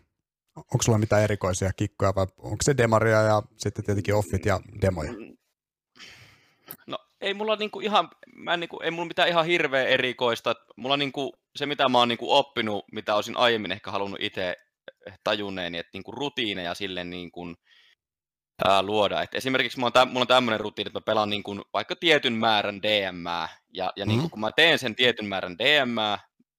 Onko 0.58 0.82
sulla 0.82 0.98
mitään 0.98 1.22
erikoisia 1.22 1.70
kikkoja 1.76 2.14
vai 2.14 2.26
onko 2.38 2.56
se 2.62 2.76
demaria 2.76 3.22
ja 3.22 3.42
sitten 3.56 3.84
tietenkin 3.84 4.14
offit 4.14 4.46
ja 4.46 4.60
demoja? 4.80 5.12
Mm. 5.12 5.36
No 6.86 6.98
ei 7.20 7.34
mulla 7.34 7.56
niinku 7.56 7.80
ihan, 7.80 8.08
mä 8.32 8.54
en 8.54 8.60
niinku, 8.60 8.80
ei 8.80 8.90
mulla 8.90 9.08
mitään 9.08 9.28
ihan 9.28 9.46
hirveä 9.46 9.84
erikoista. 9.84 10.54
Mulla 10.76 10.96
niinku, 10.96 11.32
se 11.56 11.66
mitä 11.66 11.88
mä 11.88 11.98
oon 11.98 12.08
niinku 12.08 12.32
oppinut, 12.32 12.84
mitä 12.92 13.14
olisin 13.14 13.36
aiemmin 13.36 13.72
ehkä 13.72 13.90
halunnut 13.90 14.20
itse 14.22 14.56
tajunneeni, 15.24 15.78
että 15.78 15.90
niinku 15.92 16.12
rutiineja 16.12 16.74
sille 16.74 17.04
niinku, 17.04 17.54
ää, 18.64 18.82
luoda. 18.82 19.22
Et 19.22 19.34
esimerkiksi 19.34 19.78
mulla 19.78 19.86
on, 19.86 19.92
täm, 19.92 20.08
mulla 20.08 20.20
on 20.20 20.26
tämmöinen 20.26 20.60
rutiini, 20.60 20.88
että 20.88 20.98
mä 20.98 21.04
pelaan 21.06 21.30
niin 21.30 21.42
kuin 21.42 21.62
vaikka 21.72 21.96
tietyn 21.96 22.32
määrän 22.32 22.82
DM, 22.82 23.24
ja, 23.74 23.92
ja 23.96 24.06
niin 24.06 24.18
kuin, 24.18 24.26
mm. 24.26 24.30
kun 24.30 24.40
mä 24.40 24.50
teen 24.56 24.78
sen 24.78 24.96
tietyn 24.96 25.26
määrän 25.26 25.58
DM, 25.58 25.96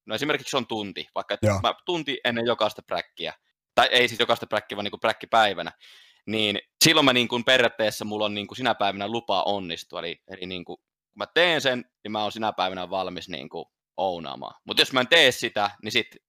no 0.06 0.14
esimerkiksi 0.14 0.56
on 0.56 0.66
tunti, 0.66 1.06
vaikka 1.14 1.34
että 1.34 1.60
mä 1.62 1.74
tunti 1.84 2.20
ennen 2.24 2.46
jokaista 2.46 2.82
präkkiä, 2.86 3.34
tai 3.74 3.88
ei 3.90 4.08
siis 4.08 4.20
jokaista 4.20 4.46
präkkiä, 4.46 4.76
vaan 4.76 4.84
niin 4.84 4.90
kuin 4.90 5.00
präkkipäivänä, 5.00 5.72
niin 6.26 6.58
silloin 6.84 7.04
mä 7.04 7.12
niin 7.12 7.28
kuin 7.28 7.44
periaatteessa 7.44 8.04
mulla 8.04 8.24
on 8.24 8.34
niin 8.34 8.46
kuin 8.46 8.56
sinä 8.56 8.74
päivänä 8.74 9.08
lupa 9.08 9.42
onnistua, 9.42 9.98
eli, 9.98 10.22
eli 10.28 10.46
niin 10.46 10.64
kuin, 10.64 10.76
kun 10.78 11.18
mä 11.18 11.26
teen 11.34 11.60
sen, 11.60 11.84
niin 12.04 12.12
mä 12.12 12.22
oon 12.22 12.32
sinä 12.32 12.52
päivänä 12.52 12.90
valmis 12.90 13.28
niin 13.28 13.48
kuin 13.48 13.64
ounaamaan. 13.96 14.60
Mutta 14.64 14.80
jos 14.80 14.92
mä 14.92 15.00
en 15.00 15.08
tee 15.08 15.32
sitä, 15.32 15.70
niin 15.82 15.92
sitten 15.92 16.20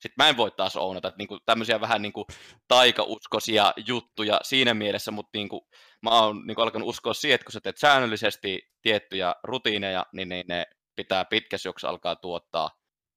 sitten 0.00 0.24
mä 0.24 0.28
en 0.28 0.36
voi 0.36 0.50
taas 0.50 0.76
ounata, 0.76 1.08
että 1.08 1.18
niinku 1.18 1.38
tämmöisiä 1.46 1.80
vähän 1.80 2.02
niinku 2.02 2.26
taikauskoisia 2.68 3.72
juttuja 3.86 4.40
siinä 4.42 4.74
mielessä, 4.74 5.10
mutta 5.10 5.30
niinku, 5.34 5.68
mä 6.02 6.10
oon 6.10 6.46
niinku 6.46 6.62
alkanut 6.62 6.88
uskoa 6.88 7.14
siihen, 7.14 7.34
että 7.34 7.44
kun 7.44 7.52
sä 7.52 7.60
teet 7.60 7.78
säännöllisesti 7.78 8.62
tiettyjä 8.82 9.34
rutiineja, 9.44 10.06
niin, 10.12 10.28
niin 10.28 10.44
ne 10.48 10.66
pitää 10.96 11.24
pitkässä 11.24 11.70
alkaa 11.82 12.16
tuottaa 12.16 12.70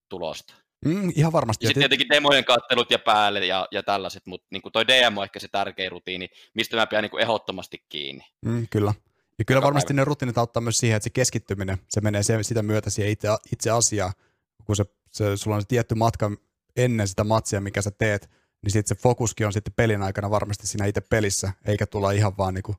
tulosta. 0.09 0.53
Mm, 0.85 1.11
ihan 1.15 1.31
varmasti. 1.31 1.67
Sitten 1.67 1.81
tietenkin 1.81 2.09
demojen 2.09 2.45
kattelut 2.45 2.91
ja 2.91 2.99
päälle 2.99 3.45
ja, 3.45 3.67
ja 3.71 3.83
tällaiset, 3.83 4.25
mutta 4.25 4.47
niin 4.51 4.61
toi 4.73 4.87
DM 4.87 5.17
on 5.17 5.23
ehkä 5.23 5.39
se 5.39 5.47
tärkein 5.47 5.91
rutiini, 5.91 6.29
mistä 6.53 6.75
mä 6.77 6.87
pidän 6.87 7.03
niin 7.03 7.21
ehdottomasti 7.21 7.83
kiinni. 7.89 8.25
Mm, 8.45 8.67
kyllä. 8.69 8.93
Ja 9.39 9.45
kyllä 9.45 9.61
varmasti 9.61 9.93
päivä. 9.93 10.01
ne 10.01 10.05
rutiinit 10.05 10.37
auttaa 10.37 10.61
myös 10.61 10.77
siihen, 10.77 10.97
että 10.97 11.03
se 11.03 11.09
keskittyminen, 11.09 11.77
se 11.89 12.01
menee 12.01 12.23
se, 12.23 12.43
sitä 12.43 12.63
myötä 12.63 12.89
siihen 12.89 13.11
itse, 13.11 13.27
itse 13.53 13.69
asiaan, 13.69 14.13
kun 14.65 14.75
se, 14.75 14.85
se, 15.11 15.37
sulla 15.37 15.55
on 15.55 15.61
se 15.61 15.67
tietty 15.67 15.95
matka, 15.95 16.31
ennen 16.75 17.07
sitä 17.07 17.23
matsia, 17.23 17.61
mikä 17.61 17.81
sä 17.81 17.91
teet, 17.91 18.29
niin 18.61 18.71
sitten 18.71 18.97
se 18.97 19.01
fokuskin 19.01 19.47
on 19.47 19.53
sitten 19.53 19.73
pelin 19.75 20.01
aikana 20.01 20.29
varmasti 20.29 20.67
siinä 20.67 20.85
itse 20.85 21.01
pelissä, 21.01 21.51
eikä 21.65 21.85
tulla 21.85 22.11
ihan 22.11 22.37
vaan 22.37 22.53
niin, 22.53 22.63
kuin, 22.63 22.77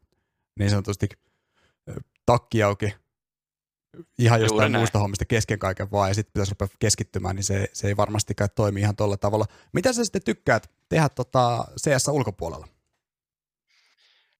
niin 0.58 0.70
sanotusti 0.70 1.08
takki 2.26 2.62
auki 2.62 2.94
ihan 4.18 4.40
jostain 4.40 4.72
Juuri 4.72 4.86
näin. 4.92 5.02
hommista 5.02 5.24
kesken 5.24 5.58
kaiken 5.58 5.90
vaan, 5.90 6.10
ja 6.10 6.14
sitten 6.14 6.32
pitäisi 6.32 6.52
rupea 6.52 6.76
keskittymään, 6.78 7.36
niin 7.36 7.44
se, 7.44 7.68
se 7.72 7.88
ei 7.88 7.96
varmastikaan 7.96 8.50
toimi 8.54 8.80
ihan 8.80 8.96
tuolla 8.96 9.16
tavalla. 9.16 9.46
Mitä 9.72 9.92
sä 9.92 10.04
sitten 10.04 10.24
tykkäät 10.24 10.70
tehdä 10.88 11.08
tota 11.08 11.64
CS 11.80 12.08
ulkopuolella? 12.08 12.68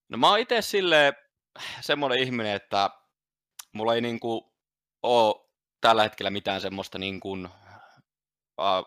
No 0.09 0.17
mä 0.17 0.29
oon 0.29 0.39
itse 0.39 0.61
silleen 0.61 1.13
semmoinen 1.81 2.19
ihminen, 2.19 2.55
että 2.55 2.89
mulla 3.73 3.95
ei 3.95 4.01
niinku 4.01 4.53
ole 5.03 5.35
tällä 5.81 6.03
hetkellä 6.03 6.29
mitään 6.29 6.61
semmoista 6.61 6.97
niin 6.97 7.19
kuin 7.19 7.49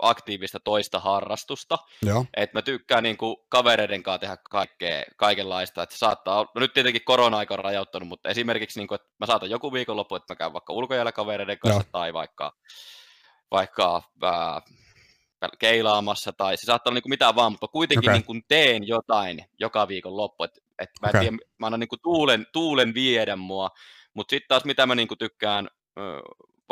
aktiivista 0.02 0.60
toista 0.60 1.00
harrastusta. 1.00 1.78
Joo. 2.02 2.26
Et 2.36 2.52
mä 2.52 2.62
tykkään 2.62 3.02
niin 3.02 3.16
kuin 3.16 3.36
kavereiden 3.48 4.02
kanssa 4.02 4.18
tehdä 4.18 4.36
kaikkea, 4.50 5.02
kaikenlaista. 5.16 5.82
Et 5.82 5.90
saattaa, 5.90 6.46
no 6.54 6.60
nyt 6.60 6.72
tietenkin 6.72 7.04
korona-aika 7.04 7.54
on 7.54 7.64
rajoittanut, 7.64 8.08
mutta 8.08 8.28
esimerkiksi 8.28 8.80
niin 8.80 8.88
kuin, 8.88 8.96
että 8.96 9.08
mä 9.20 9.26
saatan 9.26 9.50
joku 9.50 9.72
viikonloppu, 9.72 10.14
että 10.14 10.32
mä 10.32 10.36
käyn 10.36 10.52
vaikka 10.52 10.72
ulkojäällä 10.72 11.12
kavereiden 11.12 11.58
kanssa 11.58 11.80
Joo. 11.80 11.88
tai 11.92 12.12
vaikka, 12.12 12.52
vaikka 13.50 14.02
ää, 14.22 14.60
keilaamassa 15.58 16.32
tai 16.32 16.56
se 16.56 16.64
saattaa 16.64 16.90
olla 16.90 16.94
niin 16.94 17.02
kuin 17.02 17.10
mitään 17.10 17.34
vaan, 17.34 17.52
mutta 17.52 17.68
kuitenkin 17.68 18.10
okay. 18.10 18.18
niin 18.18 18.26
kuin 18.26 18.42
teen 18.48 18.88
jotain 18.88 19.44
joka 19.58 19.88
viikon 19.88 20.16
loppu. 20.16 20.44
Et, 20.44 20.58
et 20.78 20.90
mä, 21.02 21.08
okay. 21.08 21.20
tiedä, 21.20 21.36
mä 21.58 21.66
annan 21.66 21.80
niin 21.80 21.88
kuin 21.88 22.00
tuulen, 22.02 22.46
tuulen 22.52 22.94
viedä 22.94 23.36
mua, 23.36 23.70
mutta 24.14 24.30
sitten 24.30 24.48
taas 24.48 24.64
mitä 24.64 24.86
mä 24.86 24.94
niin 24.94 25.08
kuin 25.08 25.18
tykkään 25.18 25.68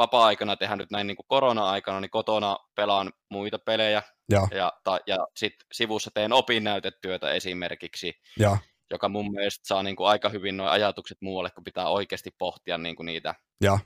vapaa-aikana 0.02 0.56
tehdä 0.56 0.76
nyt 0.76 0.90
näin 0.90 1.06
niin 1.06 1.16
kuin 1.16 1.26
korona-aikana, 1.28 2.00
niin 2.00 2.10
kotona 2.10 2.58
pelaan 2.74 3.12
muita 3.30 3.58
pelejä 3.58 4.02
ja, 4.30 4.48
ja, 4.54 4.72
ta, 4.84 4.98
ja 5.06 5.16
sitten 5.36 5.66
sivussa 5.72 6.10
teen 6.14 6.32
opinnäytetyötä 6.32 7.30
esimerkiksi, 7.30 8.12
ja. 8.38 8.58
joka 8.90 9.08
mun 9.08 9.32
mielestä 9.32 9.66
saa 9.66 9.82
niin 9.82 9.96
kuin 9.96 10.08
aika 10.08 10.28
hyvin 10.28 10.56
nuo 10.56 10.68
ajatukset 10.68 11.18
muualle, 11.20 11.50
kun 11.50 11.64
pitää 11.64 11.88
oikeasti 11.88 12.30
pohtia 12.38 12.78
niin 12.78 12.96
kuin 12.96 13.06
niitä 13.06 13.34
ja. 13.60 13.78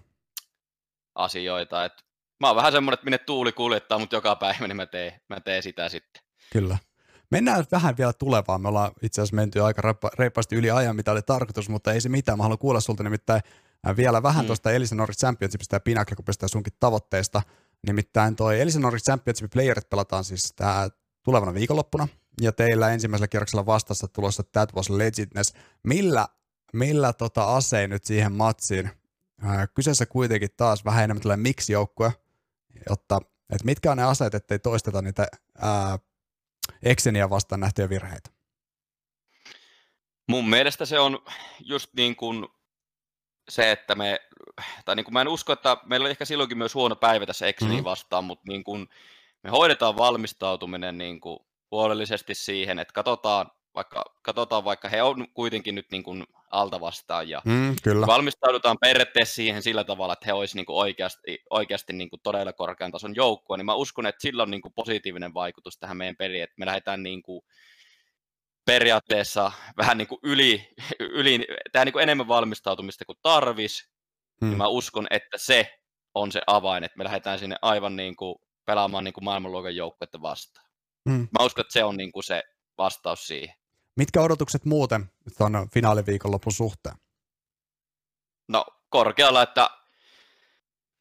asioita. 1.15 1.85
Et 1.85 1.93
mä 2.41 2.47
oon 2.47 2.57
vähän 2.57 2.73
semmoinen, 2.73 2.95
että 2.95 3.05
minne 3.05 3.19
tuuli 3.19 3.53
kuljettaa, 3.53 3.99
mutta 3.99 4.17
joka 4.17 4.37
päivä 4.37 4.69
niin 4.69 4.77
mä 4.77 4.87
teen, 4.87 5.21
mä 5.29 5.41
teen 5.41 5.63
sitä 5.63 5.89
sitten. 5.89 6.23
Kyllä. 6.53 6.79
Mennään 7.31 7.65
vähän 7.73 7.97
vielä 7.97 8.13
tulevaan. 8.13 8.61
Me 8.61 8.69
ollaan 8.69 8.91
itse 9.03 9.21
asiassa 9.21 9.37
menty 9.37 9.63
aika 9.63 9.95
reippaasti 10.19 10.57
yli 10.57 10.71
ajan, 10.71 10.97
mitä 10.97 11.13
oli 11.13 11.23
tarkoitus, 11.23 11.69
mutta 11.69 11.93
ei 11.93 12.01
se 12.01 12.09
mitään. 12.09 12.39
Mä 12.39 12.43
haluan 12.43 12.59
kuulla 12.59 12.81
sulta 12.81 13.03
nimittäin 13.03 13.41
vielä 13.97 14.23
vähän 14.23 14.45
mm. 14.45 14.47
tuosta 14.47 14.73
Elisa 14.73 14.95
Nordic 14.95 15.19
Championshipista 15.19 15.77
ja 15.77 15.81
Pinnacle 15.81 16.17
Cupista 16.17 16.49
sunkin 16.49 16.73
tavoitteista. 16.81 17.43
Nimittäin 17.87 18.37
toi 18.37 18.59
Nordic 18.79 19.05
Championship 19.05 19.51
Playerit 19.51 19.91
pelataan 19.91 20.25
siis 20.25 20.53
tää 20.53 20.89
tulevana 21.23 21.55
viikonloppuna, 21.55 22.09
ja 22.41 22.53
teillä 22.53 22.91
ensimmäisellä 22.91 23.29
kierroksella 23.29 23.67
vastassa 23.67 24.09
tulossa 24.09 24.43
That 24.43 24.75
Was 24.75 24.91
Legitness. 24.91 25.55
Millä, 25.83 26.29
millä 26.73 27.13
tota 27.13 27.57
asein 27.57 27.91
nyt 27.91 28.05
siihen 28.05 28.33
matsiin? 28.33 28.91
Ää, 29.43 29.67
kyseessä 29.67 30.07
kuitenkin 30.07 30.51
taas 30.57 30.85
vähän 30.85 31.05
enemmän 31.05 31.23
tällainen 31.23 31.43
mix-joukkue, 31.43 32.13
jotta, 32.91 33.21
että 33.51 33.65
mitkä 33.65 33.91
on 33.91 33.97
ne 33.97 34.05
aseet, 34.05 34.35
ettei 34.35 34.59
toisteta 34.59 35.03
niitä 35.03 35.27
ää, 35.59 35.99
Exenia 36.83 37.31
vastaan 37.31 37.61
nähtyjä 37.61 37.89
virheitä? 37.89 38.31
Mun 40.29 40.49
mielestä 40.49 40.87
se 40.87 40.99
on 40.99 41.19
just 41.61 41.91
niin 41.97 42.17
kuin 42.17 42.47
se, 43.49 43.71
että 43.71 43.95
me, 43.95 44.21
tai 44.85 44.97
niin 44.97 45.05
kuin 45.05 45.13
mä 45.13 45.21
en 45.21 45.29
usko, 45.29 45.53
että 45.53 45.77
meillä 45.85 46.05
oli 46.05 46.11
ehkä 46.11 46.25
silloinkin 46.25 46.59
myös 46.59 46.75
huono 46.75 46.97
päivä 46.97 47.27
tässä 47.27 47.47
Exceliin 47.47 47.77
mm-hmm. 47.77 47.85
vastaan, 47.85 48.25
mutta 48.25 48.45
niin 48.49 48.65
kuin 48.65 48.89
me 49.43 49.51
hoidetaan 49.51 49.97
valmistautuminen 49.97 50.99
niin 50.99 51.21
kuin 51.21 51.39
huolellisesti 51.71 52.35
siihen, 52.35 52.79
että 52.79 52.95
katsotaan 52.95 53.51
vaikka, 53.75 54.05
katsotaan 54.23 54.65
vaikka 54.65 54.89
he 54.89 55.03
on 55.03 55.29
kuitenkin 55.35 55.75
nyt 55.75 55.87
niin 55.91 56.03
kuin 56.03 56.25
alta 56.51 56.81
vastaan 56.81 57.29
ja 57.29 57.43
mm, 57.45 57.77
kyllä. 57.83 58.07
valmistaudutaan 58.07 58.77
periaatteessa 58.81 59.35
siihen 59.35 59.63
sillä 59.63 59.85
tavalla, 59.85 60.13
että 60.13 60.27
he 60.27 60.33
olisivat 60.33 60.57
niin 60.57 60.67
kuin 60.67 60.77
oikeasti, 60.77 61.39
oikeasti 61.51 61.93
niin 61.93 62.11
kuin 62.11 62.21
todella 62.23 62.53
korkean 62.53 62.93
tason 62.93 63.15
joukkue, 63.15 63.57
niin 63.57 63.67
mä 63.67 63.75
uskon, 63.75 64.07
että 64.07 64.23
sillä 64.23 64.43
on 64.43 64.51
niin 64.51 64.63
kuin 64.63 64.75
positiivinen 64.75 65.35
vaikutus 65.35 65.79
tähän 65.79 65.97
meidän 65.97 66.17
peliin, 66.17 66.43
että 66.43 66.55
me 66.59 66.67
lähdetään 66.67 67.03
niin 67.03 67.23
kuin 67.23 67.43
periaatteessa 68.67 69.53
vähän 69.77 69.99
niin 69.99 70.09
kuin 70.09 70.19
yli, 70.23 70.69
yli 71.01 71.47
tämä 71.73 71.85
niin 71.85 71.93
kuin 71.93 72.03
enemmän 72.03 72.29
valmistautumista 72.29 73.05
kuin 73.05 73.19
tarvis, 73.23 73.89
hmm. 74.41 74.49
niin 74.49 74.59
mä 74.59 74.69
uskon, 74.69 75.07
että 75.11 75.39
se 75.39 75.79
on 76.15 76.33
se 76.33 76.41
avain, 76.47 76.85
että 76.85 76.99
me 76.99 77.05
lähdetään 77.05 77.39
sinne 77.39 77.57
aivan 77.63 77.97
niin 77.97 78.17
kuin 78.17 78.37
pelaamaan 78.65 79.05
niin 79.05 79.15
kuin 79.15 79.25
maailmanluokan 79.25 79.77
joukkuetta 79.77 80.23
vastaan. 80.23 80.67
Hmm. 81.11 81.29
Mä 81.39 81.45
uskon, 81.45 81.63
että 81.63 81.73
se 81.73 81.85
on 81.85 81.97
niin 81.97 82.13
kuin 82.13 82.25
se 82.25 82.43
vastaus 82.79 83.27
siihen. 83.27 83.55
Mitkä 83.97 84.21
odotukset 84.21 84.65
muuten 84.65 85.11
tuon 85.39 85.69
finaaliviikonlopun 85.75 86.53
suhteen? 86.53 86.97
No 88.49 88.65
korkealla, 88.89 89.43
että 89.43 89.71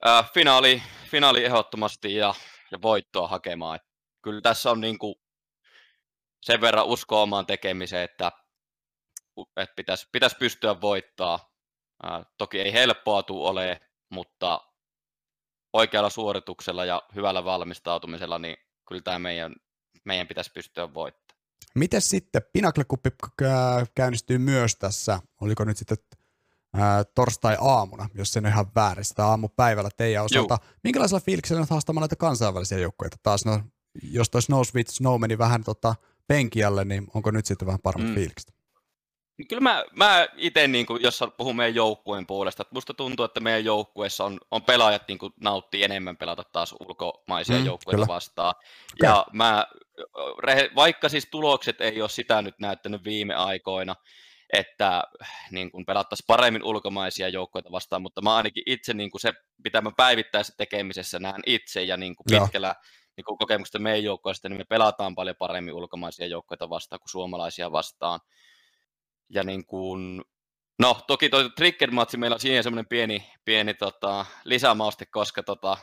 äh, 0.07 0.31
finaali, 0.31 0.83
finaali 1.11 1.45
ehdottomasti 1.45 2.15
ja, 2.15 2.33
ja 2.71 2.81
voittoa 2.81 3.27
hakemaan. 3.27 3.75
Et 3.75 3.81
kyllä 4.21 4.41
tässä 4.41 4.71
on 4.71 4.81
niin 4.81 4.97
kuin 4.97 5.15
sen 6.45 6.61
verran 6.61 6.85
usko 6.85 7.21
omaan 7.21 7.45
tekemiseen, 7.45 8.03
että, 8.03 8.31
että 9.57 9.75
pitäisi, 9.75 10.07
pitäisi 10.11 10.35
pystyä 10.39 10.81
voittaa. 10.81 11.55
Ää, 12.03 12.25
toki 12.37 12.61
ei 12.61 12.73
helppoa 12.73 13.23
tule 13.23 13.49
ole, 13.49 13.81
mutta 14.09 14.61
oikealla 15.73 16.09
suorituksella 16.09 16.85
ja 16.85 17.01
hyvällä 17.15 17.45
valmistautumisella, 17.45 18.39
niin 18.39 18.57
kyllä 18.87 19.01
tämä 19.01 19.19
meidän, 19.19 19.55
meidän 20.03 20.27
pitäisi 20.27 20.51
pystyä 20.51 20.93
voittamaan. 20.93 21.41
Miten 21.75 22.01
sitten 22.01 22.41
Pinnacle 22.53 22.83
Cup 22.83 23.05
käynnistyy 23.95 24.37
myös 24.37 24.75
tässä, 24.75 25.19
oliko 25.41 25.63
nyt 25.63 25.77
sitten 25.77 25.97
ää, 26.73 27.03
torstai-aamuna, 27.03 28.09
jos 28.13 28.33
se 28.33 28.39
on 28.39 28.47
ihan 28.47 28.65
väärin, 28.75 29.05
sitä 29.05 29.25
aamupäivällä 29.25 29.89
teidän 29.97 30.25
osalta. 30.25 30.57
Juu. 30.61 30.71
Minkälaisella 30.83 31.21
fiiliksellä 31.25 31.61
nyt 31.61 31.69
haastamaan 31.69 32.01
näitä 32.01 32.15
kansainvälisiä 32.15 32.77
joukkoja? 32.77 33.09
Taas 33.23 33.45
no, 33.45 33.61
jos 34.03 34.29
toi 34.29 34.41
Snow 34.41 34.61
Sweet 34.63 34.87
Snow 34.87 35.21
meni 35.21 35.37
vähän 35.37 35.63
tota, 35.63 35.95
penkialle, 36.27 36.85
niin 36.85 37.07
onko 37.13 37.31
nyt 37.31 37.45
sitten 37.45 37.65
vähän 37.65 37.81
paremmat 37.83 38.09
mm. 38.09 38.15
fiilikset? 38.15 38.55
Kyllä 39.49 39.61
mä, 39.61 39.83
mä 39.95 40.27
itse, 40.37 40.67
niin 40.67 40.85
kuin, 40.85 41.03
jos 41.03 41.23
puhun 41.37 41.55
meidän 41.55 41.75
joukkueen 41.75 42.27
puolesta, 42.27 42.61
että 42.61 42.75
musta 42.75 42.93
tuntuu, 42.93 43.25
että 43.25 43.39
meidän 43.39 43.65
joukkueessa 43.65 44.25
on, 44.25 44.39
on 44.51 44.63
pelaajat 44.63 45.07
niin 45.07 45.17
kuin, 45.17 45.33
nauttii 45.41 45.83
enemmän 45.83 46.17
pelata 46.17 46.43
taas 46.43 46.75
ulkomaisia 46.79 47.59
mm, 47.59 47.65
joukkueita 47.65 47.95
kyllä. 47.95 48.07
vastaan. 48.07 48.55
Okay. 48.57 49.09
Ja 49.09 49.25
mä, 49.33 49.67
vaikka 50.75 51.09
siis 51.09 51.27
tulokset 51.31 51.81
ei 51.81 52.01
ole 52.01 52.09
sitä 52.09 52.41
nyt 52.41 52.59
näyttänyt 52.59 53.03
viime 53.03 53.33
aikoina, 53.33 53.95
että 54.53 55.03
niin 55.51 55.71
kuin 55.71 55.85
pelattaisiin 55.85 56.25
paremmin 56.27 56.63
ulkomaisia 56.63 57.29
joukkoja 57.29 57.71
vastaan, 57.71 58.01
mutta 58.01 58.21
mä 58.21 58.35
ainakin 58.35 58.63
itse 58.65 58.93
niin 58.93 59.11
kuin 59.11 59.21
se, 59.21 59.33
mitä 59.63 59.81
mä 59.81 59.91
päivittäisessä 59.97 60.53
tekemisessä 60.57 61.19
näen 61.19 61.41
itse 61.45 61.83
ja 61.83 61.97
niin 61.97 62.15
kuin 62.15 62.41
pitkällä 62.41 62.75
niin 63.17 63.25
kuin 63.25 63.37
kokemuksesta 63.37 63.79
meidän 63.79 64.03
joukkoista, 64.03 64.49
niin 64.49 64.57
me 64.57 64.63
pelataan 64.69 65.15
paljon 65.15 65.35
paremmin 65.39 65.73
ulkomaisia 65.73 66.27
joukkoja 66.27 66.69
vastaan 66.69 66.99
kuin 66.99 67.09
suomalaisia 67.09 67.71
vastaan. 67.71 68.19
Ja 69.29 69.43
niin 69.43 69.65
kuin, 69.65 70.21
no 70.79 70.97
toki 71.07 71.29
tuo 71.29 71.49
Trigger-matsi 71.49 72.17
meillä 72.17 72.33
on 72.33 72.39
siihen 72.39 72.63
semmoinen 72.63 72.87
pieni, 72.89 73.31
pieni 73.45 73.73
tota, 73.73 74.25
lisämauste, 74.43 75.05
koska 75.05 75.43
tota, 75.43 75.77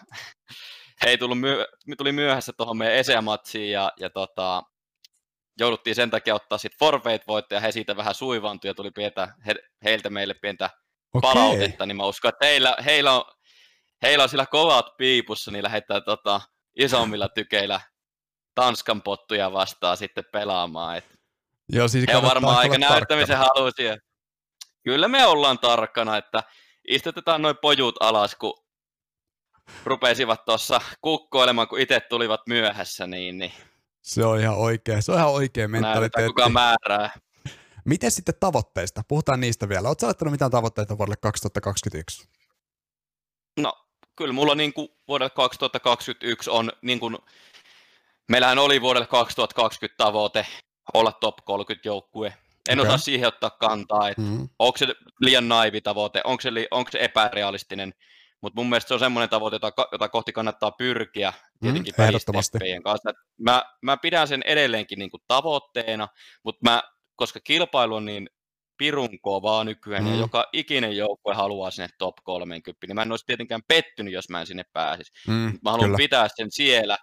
he 1.05 1.09
ei 1.11 1.19
tullut 1.19 1.41
myö- 1.41 1.67
tuli 1.99 2.13
myöhässä 2.13 2.53
tuohon 2.57 2.77
meidän 2.77 2.97
ESEA-matsiin 2.97 3.71
ja, 3.71 3.93
ja 3.97 4.11
tota, 4.11 4.63
jouduttiin 5.59 5.97
sen 5.97 6.11
takia 6.11 6.35
ottaa 6.35 6.59
sitten 6.59 6.79
forfeit 6.79 7.27
voittoja, 7.27 7.61
he 7.61 7.73
siitä 7.73 7.97
vähän 7.97 8.15
suivantui 8.15 8.69
ja 8.69 8.75
tuli 8.75 8.91
pientä, 8.91 9.35
he, 9.47 9.55
heiltä 9.85 10.11
meille 10.11 10.35
pientä 10.35 10.71
okay. 11.15 11.33
palautetta, 11.35 11.87
niin 11.87 11.97
mä 11.97 12.07
uskon, 12.07 12.29
että 12.29 12.47
heillä, 12.47 12.77
heillä, 12.85 13.13
on, 13.13 13.25
heillä 14.03 14.23
on 14.23 14.29
sillä 14.29 14.47
kovat 14.47 14.87
piipussa, 14.97 15.51
niin 15.51 15.65
lähdetään 15.65 16.03
tota, 16.05 16.41
isommilla 16.77 17.29
tykeillä 17.29 17.81
Tanskan 18.55 19.03
pottuja 19.03 19.53
vastaan 19.53 19.97
sitten 19.97 20.25
pelaamaan. 20.33 20.97
Et 20.97 21.05
Joo, 21.69 21.89
siis 21.89 22.05
he 22.09 22.17
on 22.17 22.23
varmaan 22.23 22.59
aika 22.59 22.79
näyttämisen 22.79 23.39
halusia. 23.39 23.97
Kyllä 24.83 25.09
me 25.09 25.27
ollaan 25.27 25.59
tarkkana, 25.59 26.17
että 26.17 26.43
istutetaan 26.89 27.43
noin 27.43 27.57
pojut 27.63 27.97
alas, 28.01 28.35
kun 28.35 28.55
rupesivat 29.85 30.45
tuossa 30.45 30.81
kukkoilemaan, 31.01 31.69
kun 31.69 31.81
itse 31.81 32.01
tulivat 32.01 32.41
myöhässä, 32.47 33.07
niin, 33.07 33.39
niin 33.39 33.53
se 34.03 34.25
on 34.25 34.41
ihan 34.41 34.57
oikein, 34.57 35.03
se 35.03 35.13
on 35.13 35.19
ihan 35.19 35.31
oikein 35.31 35.71
mentaliteetti. 35.71 36.29
kuka 36.29 36.49
määrää. 36.49 37.11
Miten 37.85 38.11
sitten 38.11 38.35
tavoitteista? 38.41 39.03
Puhutaan 39.09 39.41
niistä 39.41 39.69
vielä. 39.69 39.89
Oletko 39.89 40.07
laittanut 40.07 40.33
mitään 40.33 40.51
tavoitteita 40.51 40.99
vuodelle 40.99 41.17
2021? 41.17 42.29
No, 43.61 43.73
kyllä 44.17 44.33
mulla 44.33 44.55
niin 44.55 44.73
kuin 44.73 44.89
vuodelle 45.09 45.31
2021 45.31 46.51
on, 46.51 46.73
niin 46.83 47.01
kuin, 47.01 47.19
meillähän 48.29 48.59
oli 48.59 48.81
vuodelle 48.81 49.07
2020 49.07 50.05
tavoite 50.05 50.47
olla 50.95 51.13
top 51.13 51.37
30 51.45 51.89
joukkue. 51.89 52.35
En 52.69 52.81
okay. 52.81 52.89
osaa 52.89 52.99
siihen 52.99 53.29
ottaa 53.29 53.51
kantaa, 53.51 54.09
että 54.09 54.23
mm-hmm. 54.23 54.49
onko 54.59 54.79
se 54.79 54.87
liian 55.21 55.49
naivi 55.49 55.81
tavoite, 55.81 56.21
onko 56.25 56.41
se, 56.41 56.51
onko 56.71 56.91
se 56.91 56.99
epärealistinen. 57.01 57.95
Mutta 58.41 58.61
mun 58.61 58.69
mielestä 58.69 58.89
se 58.89 58.95
on 58.95 59.01
semmoinen 59.01 59.29
tavoite, 59.29 59.55
jota, 59.55 59.73
jota 59.93 60.09
kohti 60.09 60.33
kannattaa 60.33 60.73
pyrkiä 60.73 61.31
mm, 61.31 61.59
tietenkin 61.61 61.95
mm, 61.99 62.05
ehdottomasti. 62.05 62.59
kanssa. 62.85 63.13
Mä, 63.41 63.63
mä 63.83 63.97
pidän 63.97 64.29
sen 64.29 64.43
edelleenkin 64.47 64.99
niin 64.99 65.11
kuin 65.11 65.23
tavoitteena, 65.29 66.09
mutta 66.45 66.71
mä, 66.71 66.83
koska 67.17 67.41
kilpailu 67.45 67.95
on 67.95 68.05
niin 68.05 68.31
pirun 68.83 69.21
kovaa 69.21 69.65
nykyään, 69.65 70.05
mm. 70.05 70.11
ja 70.11 70.17
joka 70.17 70.49
ikinen 70.53 70.97
joukkue 70.97 71.35
haluaa 71.35 71.71
sinne 71.71 71.89
top 71.99 72.15
30, 72.23 72.87
niin 72.87 72.95
mä 72.95 73.03
en 73.03 73.11
olisi 73.11 73.27
tietenkään 73.27 73.61
pettynyt, 73.69 74.13
jos 74.13 74.29
mä 74.29 74.41
en 74.41 74.47
sinne 74.47 74.65
pääsisi. 74.73 75.13
Mm, 75.29 75.59
mä 75.65 75.71
haluan 75.71 75.89
kyllä. 75.89 75.97
pitää 75.97 76.29
sen 76.37 76.51
siellä, 76.51 76.99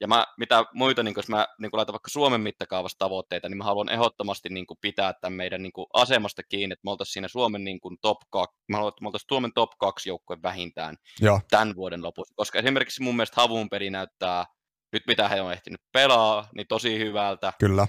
ja 0.00 0.08
mä, 0.08 0.26
mitä 0.38 0.64
muita, 0.74 1.02
niin 1.02 1.14
jos 1.16 1.28
mä 1.28 1.46
niin 1.60 1.70
laitan 1.72 1.92
vaikka 1.92 2.10
Suomen 2.10 2.40
mittakaavassa 2.40 2.98
tavoitteita, 2.98 3.48
niin 3.48 3.58
mä 3.58 3.64
haluan 3.64 3.88
ehdottomasti 3.88 4.48
niin 4.48 4.66
kuin 4.66 4.78
pitää 4.80 5.12
tämän 5.20 5.36
meidän 5.36 5.62
niin 5.62 5.72
kuin 5.72 5.86
asemasta 5.92 6.42
kiinni, 6.42 6.72
että 6.72 6.84
me 6.84 6.90
oltaisiin 6.90 7.12
siinä 7.12 7.28
Suomen 7.28 7.64
niin 7.64 7.80
kuin 7.80 7.96
top 8.00 8.18
2, 8.30 8.56
mä 8.68 8.76
haluan, 8.76 8.88
että 8.88 9.02
me 9.02 9.08
oltaisiin 9.08 9.28
Suomen 9.28 9.52
top 9.54 9.70
2 9.78 10.08
joukkue 10.08 10.36
vähintään 10.42 10.96
Joo. 11.20 11.40
tämän 11.50 11.76
vuoden 11.76 12.02
lopussa, 12.02 12.34
koska 12.36 12.58
esimerkiksi 12.58 13.02
mun 13.02 13.16
mielestä 13.16 13.40
Havun 13.40 13.68
peli 13.68 13.90
näyttää, 13.90 14.44
nyt 14.92 15.02
mitä 15.06 15.28
he 15.28 15.40
on 15.40 15.52
ehtinyt 15.52 15.80
pelaa, 15.92 16.48
niin 16.56 16.66
tosi 16.68 16.98
hyvältä. 16.98 17.52
Kyllä. 17.60 17.86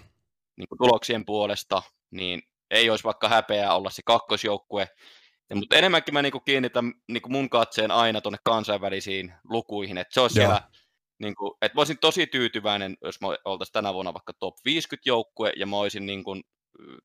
Niin 0.58 0.68
kuin 0.68 0.78
tuloksien 0.78 1.26
puolesta, 1.26 1.82
niin 2.12 2.42
ei 2.72 2.90
olisi 2.90 3.04
vaikka 3.04 3.30
häpeää 3.30 3.76
olla 3.76 3.90
se 3.90 4.02
kakkosjoukkue, 4.06 4.88
ja, 5.50 5.56
mutta 5.56 5.76
enemmänkin 5.76 6.14
mä 6.14 6.22
niin 6.22 6.32
kuin 6.32 6.44
kiinnitän 6.46 6.94
niin 7.08 7.22
kuin 7.22 7.32
mun 7.32 7.50
katseen 7.50 7.92
aina 7.92 8.22
tuonne 8.22 8.40
kansainvälisiin 8.44 9.34
lukuihin, 9.44 9.98
että 9.98 10.14
se 10.14 10.22
on 10.22 10.30
siellä 10.30 10.62
niin 11.20 11.36
kuin, 11.36 11.52
että 11.62 11.76
mä 11.76 11.80
olisin 11.80 12.00
tosi 12.02 12.28
tyytyväinen, 12.28 12.98
jos 13.04 13.22
me 13.22 13.28
oltaisiin 13.46 13.74
tänä 13.74 13.94
vuonna 13.94 14.14
vaikka 14.14 14.34
top 14.40 14.56
50 14.66 15.10
joukkue, 15.10 15.54
ja 15.58 15.66
mä 15.66 15.78
olisin 15.78 16.06
niin 16.06 16.24
kuin, 16.24 16.44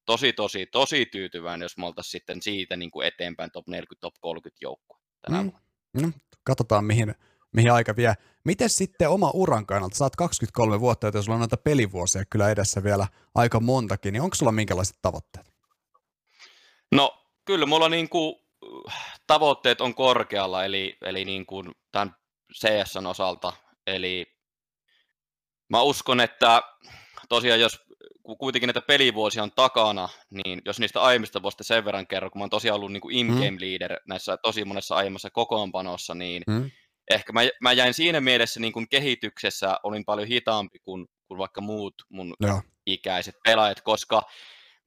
tosi, 0.06 0.32
tosi, 0.32 0.66
tosi 0.66 1.06
tyytyväinen, 1.06 1.64
jos 1.64 1.76
me 1.76 1.86
oltaisiin 1.86 2.10
sitten 2.10 2.42
siitä 2.42 2.76
niin 2.76 2.90
kuin 2.90 3.06
eteenpäin 3.06 3.50
top 3.50 3.66
40, 3.68 4.00
top 4.00 4.14
30 4.20 4.58
joukkue 4.62 4.98
tänä 5.20 5.42
mm. 5.42 5.50
vuonna. 5.50 5.60
No, 6.02 6.10
katsotaan, 6.44 6.84
mihin, 6.84 7.14
mihin 7.52 7.72
aika 7.72 7.96
vie. 7.96 8.14
Miten 8.44 8.70
sitten 8.70 9.08
oma 9.08 9.30
uran 9.34 9.66
kannalta? 9.66 9.96
Saat 9.96 10.16
23 10.16 10.80
vuotta, 10.80 11.06
joten 11.06 11.22
sulla 11.22 11.34
on 11.36 11.40
noita 11.40 11.56
pelivuosia 11.56 12.24
kyllä 12.24 12.50
edessä 12.50 12.84
vielä 12.84 13.06
aika 13.34 13.60
montakin, 13.60 14.12
niin 14.12 14.22
onko 14.22 14.34
sulla 14.34 14.52
minkälaiset 14.52 14.96
tavoitteet? 15.02 15.49
No, 16.92 17.26
kyllä 17.44 17.66
mulla 17.66 17.88
niin 17.88 18.08
kuin, 18.08 18.34
tavoitteet 19.26 19.80
on 19.80 19.94
korkealla, 19.94 20.64
eli, 20.64 20.98
eli 21.02 21.24
niin 21.24 21.46
kuin 21.46 21.72
tämän 21.92 22.14
CSN 22.54 23.06
osalta 23.06 23.52
Eli 23.86 24.26
mä 25.68 25.82
uskon, 25.82 26.20
että 26.20 26.62
tosiaan 27.28 27.60
jos 27.60 27.78
kuitenkin 28.38 28.68
näitä 28.68 28.80
pelivuosia 28.80 29.42
on 29.42 29.52
takana, 29.52 30.08
niin 30.30 30.62
jos 30.64 30.80
niistä 30.80 31.02
aiemmista 31.02 31.42
vuosista 31.42 31.64
sen 31.64 31.84
verran 31.84 32.06
kerron, 32.06 32.30
kun 32.30 32.38
mä 32.38 32.42
oon 32.42 32.50
tosiaan 32.50 32.76
ollut 32.76 32.92
niin 32.92 33.10
in-game 33.10 33.50
mm. 33.50 33.56
leader 33.60 34.00
näissä 34.08 34.36
tosi 34.36 34.64
monessa 34.64 34.94
aiemmassa 34.94 35.30
kokoonpanossa, 35.30 36.14
niin 36.14 36.42
mm. 36.46 36.70
ehkä 37.10 37.32
mä, 37.32 37.40
mä 37.60 37.72
jäin 37.72 37.94
siinä 37.94 38.20
mielessä 38.20 38.60
niin 38.60 38.72
kuin 38.72 38.88
kehityksessä, 38.88 39.76
olin 39.82 40.04
paljon 40.04 40.28
hitaampi 40.28 40.78
kuin, 40.78 41.06
kuin 41.28 41.38
vaikka 41.38 41.60
muut 41.60 41.94
mun 42.08 42.34
Joo. 42.40 42.62
ikäiset 42.86 43.34
pelaajat, 43.44 43.80
koska 43.80 44.22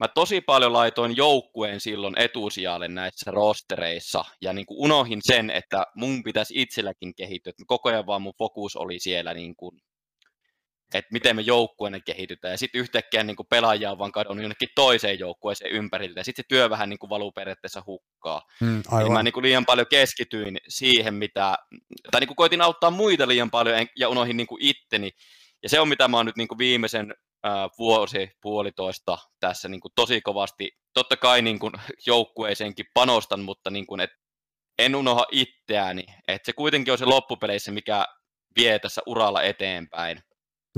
mä 0.04 0.08
tosi 0.08 0.42
paljon 0.42 0.74
laitoin 0.74 1.18
joukkueen 1.18 1.80
silloin 1.80 2.20
etusijalle 2.20 2.88
näissä 2.88 3.32
rostereissa 3.32 4.26
ja 4.42 4.54
niin 4.54 4.66
kuin 4.66 4.80
unohin 4.80 5.20
sen, 5.24 5.50
että 5.50 5.86
mun 5.96 6.24
pitäisi 6.24 6.62
itselläkin 6.62 7.16
kehittyä. 7.16 7.50
Että 7.50 7.64
koko 7.68 7.90
ajan 7.90 8.06
vaan 8.06 8.22
mun 8.22 8.34
fokus 8.38 8.76
oli 8.76 9.00
siellä, 9.00 9.34
niin 9.34 9.56
kuin, 9.56 9.82
että 10.94 11.10
miten 11.12 11.36
me 11.36 11.42
joukkueena 11.42 12.00
kehitytään. 12.00 12.52
Ja 12.52 12.58
sitten 12.58 12.82
yhtäkkiä 12.82 13.24
niin 13.24 13.36
kuin 13.36 13.48
pelaajia 13.50 13.92
on 13.92 13.98
vaan 13.98 14.12
kadonnut 14.12 14.44
jonnekin 14.44 14.70
toiseen 14.76 15.20
joukkueeseen 15.20 15.72
ympäriltä. 15.72 16.20
Ja 16.20 16.24
sitten 16.24 16.44
se 16.44 16.48
työ 16.48 16.70
vähän 16.70 16.90
niin 16.90 17.00
kuin 17.00 17.10
valuu 17.10 17.32
periaatteessa 17.32 17.84
hukkaa. 17.86 18.42
Mm, 18.62 18.82
aivan. 18.88 19.04
Niin 19.04 19.14
mä 19.14 19.24
niin 19.24 19.34
kuin 19.34 19.44
liian 19.44 19.66
paljon 19.66 19.88
keskityin 19.90 20.58
siihen, 20.68 21.14
mitä, 21.14 21.56
tai 22.12 22.22
niin 22.22 22.28
kuin 22.28 22.36
koitin 22.36 22.62
auttaa 22.62 22.92
muita 22.92 23.28
liian 23.28 23.52
paljon 23.52 23.76
ja 23.96 24.10
unohin 24.10 24.38
niin 24.38 24.48
kuin 24.48 24.64
itteni. 24.64 25.12
Ja 25.64 25.70
se 25.70 25.80
on 25.80 25.88
mitä 25.88 26.08
mä 26.08 26.18
oon 26.18 26.26
nyt 26.26 26.38
niin 26.38 26.48
kuin 26.48 26.58
viimeisen 26.58 27.14
ää, 27.44 27.70
vuosi, 27.80 28.30
puolitoista 28.42 29.18
tässä 29.40 29.70
niin 29.70 29.82
kuin 29.82 29.92
tosi 29.96 30.22
kovasti. 30.22 30.72
Totta 30.94 31.18
kai 31.18 31.42
niin 31.42 31.60
kuin 31.60 31.74
joukkueeseenkin 32.08 32.86
panostan, 32.94 33.40
mutta 33.40 33.70
niin 33.70 33.88
kuin, 33.88 34.02
et 34.02 34.12
en 34.80 34.96
unoha 34.96 35.26
itseäni. 35.32 36.06
Että 36.28 36.46
se 36.46 36.54
kuitenkin 36.54 36.92
on 36.92 36.98
se 36.98 37.06
loppupeleissä, 37.06 37.72
mikä 37.72 38.08
vie 38.58 38.80
tässä 38.80 39.02
uralla 39.06 39.42
eteenpäin. 39.42 40.24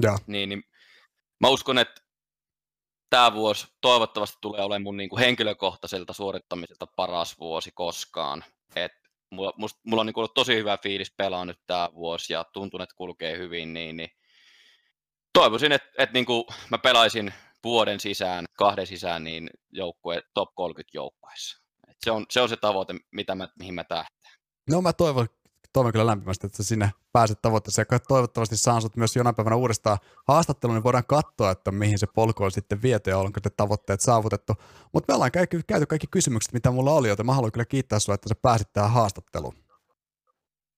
Ja. 0.01 0.17
Niin, 0.28 0.49
niin 0.49 0.63
mä 1.39 1.49
uskon, 1.49 1.78
että 1.78 2.01
tämä 3.10 3.34
vuosi 3.34 3.67
toivottavasti 3.82 4.38
tulee 4.41 4.62
olemaan 4.62 4.82
mun 4.82 4.97
niin 4.97 5.10
kuin 5.10 5.19
henkilökohtaiselta 5.19 6.13
suorittamiselta 6.13 6.88
paras 6.88 7.39
vuosi 7.39 7.71
koskaan. 7.73 8.43
Et 8.75 8.91
mulla, 9.32 9.54
must, 9.58 9.78
mulla 9.84 10.01
on 10.01 10.06
niin 10.06 10.13
kuin 10.13 10.21
ollut 10.21 10.34
tosi 10.34 10.56
hyvä 10.56 10.78
fiilis 10.78 11.13
pelaa 11.17 11.45
nyt 11.45 11.60
tämä 11.67 11.89
vuosi 11.95 12.34
ja 12.34 12.45
tuntuu, 12.54 12.80
että 12.82 12.95
kulkee 12.95 13.38
hyvin, 13.38 13.73
niin, 13.73 13.97
niin 13.97 14.10
toivoisin, 15.36 15.71
että, 15.71 15.89
että 15.98 16.13
niin 16.13 16.26
kuin 16.26 16.43
mä 16.69 16.78
pelaisin 16.78 17.34
vuoden 17.63 18.00
sisään, 18.00 18.45
kahden 18.58 18.88
sisään, 18.88 19.24
niin 19.24 19.50
joukkue, 19.71 20.21
top 20.34 20.50
30 20.56 20.98
joukkueessa. 20.98 21.62
Se 22.06 22.12
on, 22.12 22.26
se 22.30 22.41
on 22.41 22.50
se 22.50 22.58
tavoite, 22.58 22.95
mitä 23.12 23.36
mä, 23.36 23.48
mihin 23.60 23.74
mä 23.74 23.84
tähtään. 23.84 24.34
No 24.69 24.82
mä 24.82 24.93
toivon, 24.93 25.28
toivon 25.74 25.91
kyllä 25.91 26.06
lämpimästi, 26.06 26.48
että 26.48 26.63
sinne 26.63 26.91
pääset 27.13 27.41
tavoitteeseen. 27.41 27.86
Ja 27.91 28.00
toivottavasti 28.00 28.58
saan 28.58 28.82
sut 28.82 28.95
myös 28.95 29.15
jonain 29.15 29.36
päivänä 29.36 29.56
uudestaan 29.56 29.98
haastatteluun, 30.28 30.76
niin 30.76 30.84
voidaan 30.84 31.06
katsoa, 31.08 31.52
että 31.52 31.71
mihin 31.71 32.00
se 32.00 32.08
polku 32.15 32.43
on 32.43 32.52
sitten 32.52 32.82
viety 32.82 33.10
ja 33.10 33.17
onko 33.17 33.39
ne 33.45 33.52
tavoitteet 33.58 34.02
saavutettu. 34.02 34.54
Mutta 34.93 35.12
me 35.12 35.15
ollaan 35.15 35.32
käyty, 35.32 35.62
käyty 35.67 35.86
kaikki 35.86 36.08
kysymykset, 36.12 36.54
mitä 36.54 36.71
mulla 36.71 36.91
oli, 36.91 37.08
joten 37.08 37.26
mä 37.26 37.34
haluan 37.34 37.52
kyllä 37.52 37.65
kiittää 37.65 38.00
sinua, 38.00 38.15
että 38.15 38.30
sä 38.30 38.36
pääsit 38.41 38.74
tähän 38.74 38.91
haastatteluun. 38.91 39.56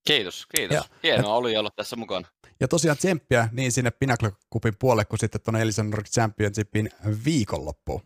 Kiitos, 0.08 0.46
kiitos. 0.56 0.76
Ja, 0.76 0.84
Hienoa 1.04 1.32
et, 1.32 1.38
oli 1.38 1.58
olla 1.58 1.70
tässä 1.76 1.96
mukana. 1.96 2.28
Ja 2.60 2.67
tosiaan 2.67 2.98
tsemppiä 2.98 3.50
niin 3.52 3.72
sinne 3.72 3.91
Pinnacle 3.91 4.32
Cupin 4.54 4.74
puolelle 4.80 5.06
kuin 5.06 5.20
sitten 5.20 5.41
tuonne 5.41 5.62
Elisa 5.62 5.84
Nordic 5.84 6.12
Championshipin 6.13 6.89
viikonloppuun. 7.26 7.88